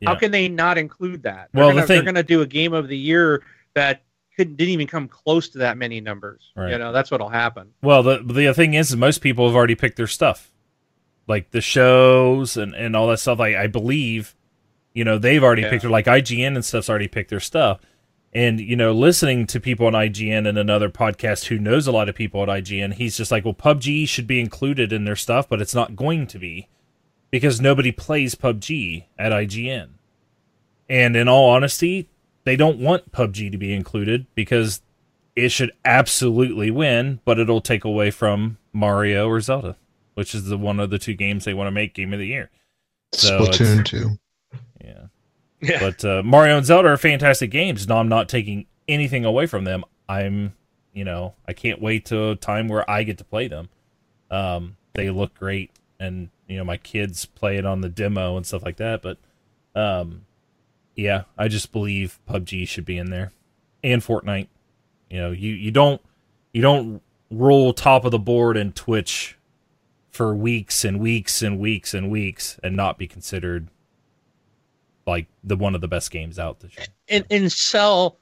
[0.06, 1.50] How can they not include that?
[1.54, 3.42] Well, they're the gonna, they're going to do a game of the year
[3.74, 4.04] that
[4.36, 6.52] couldn't didn't even come close to that many numbers.
[6.56, 6.72] Right.
[6.72, 7.74] You know, that's what'll happen.
[7.82, 10.52] Well, the the thing is, is most people have already picked their stuff,
[11.28, 13.40] like the shows and and all that stuff.
[13.40, 14.35] I I believe,
[14.96, 15.70] you know, they've already Yeah.
[15.70, 17.80] picked their like IGN and stuff's already picked their stuff.
[18.34, 22.10] And you know, listening to people on IGN and another podcast who knows a lot
[22.10, 25.48] of people at IGN, he's just like, well, PUBG should be included in their stuff,
[25.48, 26.68] but it's not going to be
[27.30, 29.90] because nobody plays PUBG at IGN.
[30.90, 32.10] And in all honesty,
[32.44, 34.82] they don't want PUBG to be included because
[35.36, 39.76] it should absolutely win, but it'll take away from Mario or Zelda,
[40.14, 42.28] which is the one of the two games they want to make game of the
[42.28, 42.50] year.
[43.14, 44.18] So Splatoon 2.
[44.84, 45.08] Yeah.
[45.62, 45.80] Yeah.
[45.80, 47.88] But uh, Mario and Zelda are fantastic games.
[47.88, 49.84] No, I'm not taking anything away from them.
[50.08, 50.54] I'm,
[50.94, 53.70] you know, I can't wait to a time where I get to play them.
[54.30, 58.46] Um, they look great, and you know, my kids play it on the demo and
[58.46, 59.02] stuff like that.
[59.02, 59.18] But,
[59.76, 60.26] um,
[60.96, 63.32] yeah, I just believe PUBG should be in there,
[63.84, 64.48] and Fortnite.
[65.10, 66.02] You know, you you don't
[66.54, 69.38] you don't roll top of the board in Twitch
[70.10, 73.68] for weeks and weeks and weeks and weeks and not be considered
[75.06, 76.88] like the one of the best games out this year.
[77.10, 78.18] and and sell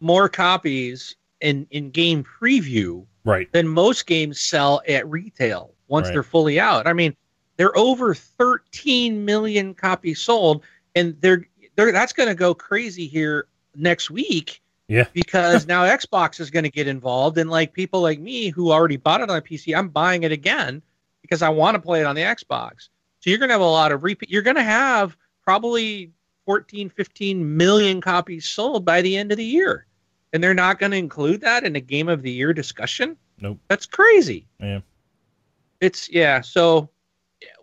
[0.00, 3.50] more copies in in game preview Right.
[3.52, 6.12] than most games sell at retail once Right.
[6.14, 6.86] they're fully out.
[6.86, 7.16] I mean,
[7.56, 10.62] they're over 13 million copies sold,
[10.94, 11.46] and they're
[11.76, 13.46] they're that's going to go crazy here
[13.76, 14.60] next week.
[14.88, 15.04] Yeah.
[15.14, 18.96] because now Xbox is going to get involved, and like people like me who already
[18.98, 20.82] bought it on a PC, I'm buying it again
[21.22, 22.88] because I want to play it on the Xbox.
[23.20, 24.28] So you're going to have a lot of repeat.
[24.28, 26.10] You're going to have probably
[26.46, 29.86] 14, 15 million copies sold by the end of the year.
[30.32, 33.16] And they're not going to include that in a game of the year discussion?
[33.40, 33.58] Nope.
[33.68, 34.46] That's crazy.
[34.60, 34.80] Yeah.
[35.80, 36.88] It's yeah, so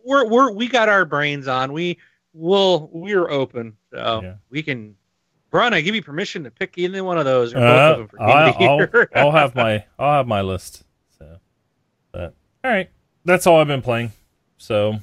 [0.04, 1.74] we're we're we got our brains on.
[1.74, 1.98] We
[2.34, 3.76] will we're open.
[3.94, 4.34] So Yeah.
[4.50, 4.96] we can
[5.52, 7.98] Ron, I give you permission to pick either one of those or both Uh, of
[7.98, 9.10] them for game I, the I'll, year.
[9.16, 10.84] I'll have my I'll have my list.
[11.18, 11.38] So,
[12.12, 12.90] but all right,
[13.26, 14.12] that's all I've been playing.
[14.58, 15.00] So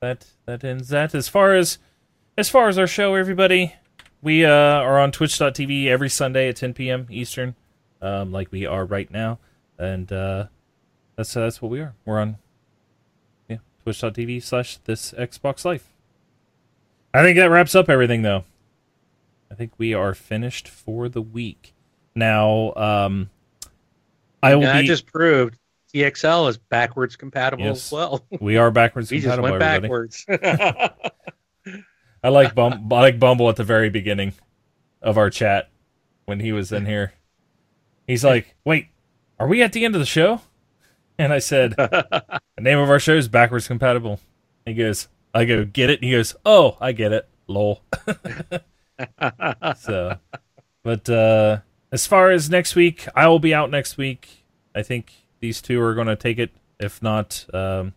[0.00, 1.14] that that ends that.
[1.14, 1.78] As far as
[2.36, 3.74] as far as our show, everybody,
[4.22, 7.06] we uh, are on Twitch.tv every Sunday at 10 p.m.
[7.10, 7.54] Eastern,
[8.00, 9.38] um, like we are right now,
[9.78, 10.46] and uh,
[11.16, 11.94] that's that's what we are.
[12.04, 12.36] We're on
[13.48, 15.88] yeah Twitch.tv slash this Xbox Life.
[17.14, 18.44] I think that wraps up everything though.
[19.50, 21.74] I think we are finished for the week.
[22.14, 23.30] Now, um,
[24.42, 25.58] I will And I just proved
[26.02, 27.86] TXL is backwards compatible Yes.
[27.86, 28.24] as well.
[28.40, 29.80] we are backwards we just went everybody.
[29.80, 30.26] backwards.
[32.22, 34.32] I like Bum- I like Bumble at the very beginning
[35.02, 35.70] of our chat
[36.24, 37.12] when he was in here.
[38.06, 38.88] He's like, "Wait,
[39.38, 40.40] are we at the end of the show?"
[41.18, 44.20] And I said, "The name of our show is backwards compatible."
[44.66, 47.82] He goes, "I go get it." He goes, "Oh, I get it." Lol.
[49.76, 50.18] so,
[50.82, 51.58] but uh,
[51.92, 54.44] as far as next week, I will be out next week.
[54.74, 56.50] I think these two are going to take it.
[56.80, 57.94] If not, um,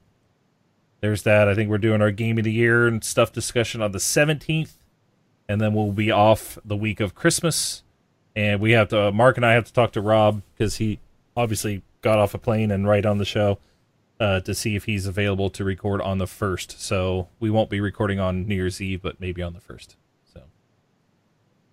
[1.02, 1.48] there's that.
[1.48, 4.74] I think we're doing our game of the year and stuff discussion on the 17th,
[5.48, 7.84] and then we'll be off the week of Christmas.
[8.36, 11.00] And we have to, Mark and I have to talk to Rob because he
[11.36, 13.58] obviously got off a plane and right on the show
[14.22, 16.80] uh, to see if he's available to record on the first.
[16.80, 19.96] So we won't be recording on New Year's Eve, but maybe on the first.
[20.32, 20.44] So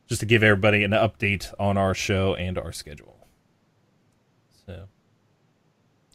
[0.07, 3.29] just to give everybody an update on our show and our schedule.
[4.67, 4.89] So,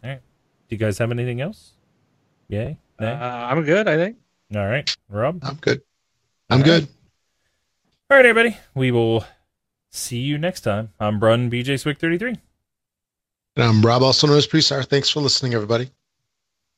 [0.03, 0.21] all right.
[0.62, 1.73] Do you guys have anything else?
[2.49, 2.77] Yay?
[2.99, 4.17] uh, I'm good, I think.
[4.55, 5.39] All right, Rob.
[5.43, 5.81] I'm good.
[6.49, 6.81] I'm All right.
[6.81, 6.87] good.
[8.09, 8.57] All right, everybody.
[8.75, 9.25] We will
[9.89, 10.89] see you next time.
[10.99, 12.35] I'm Brun BJ Swick 33.
[13.55, 14.85] And I'm Rob, also known as Presar.
[14.85, 15.89] Thanks for listening, everybody.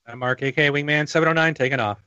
[0.08, 2.04] I'm Mark AK Wingman 709 taking off.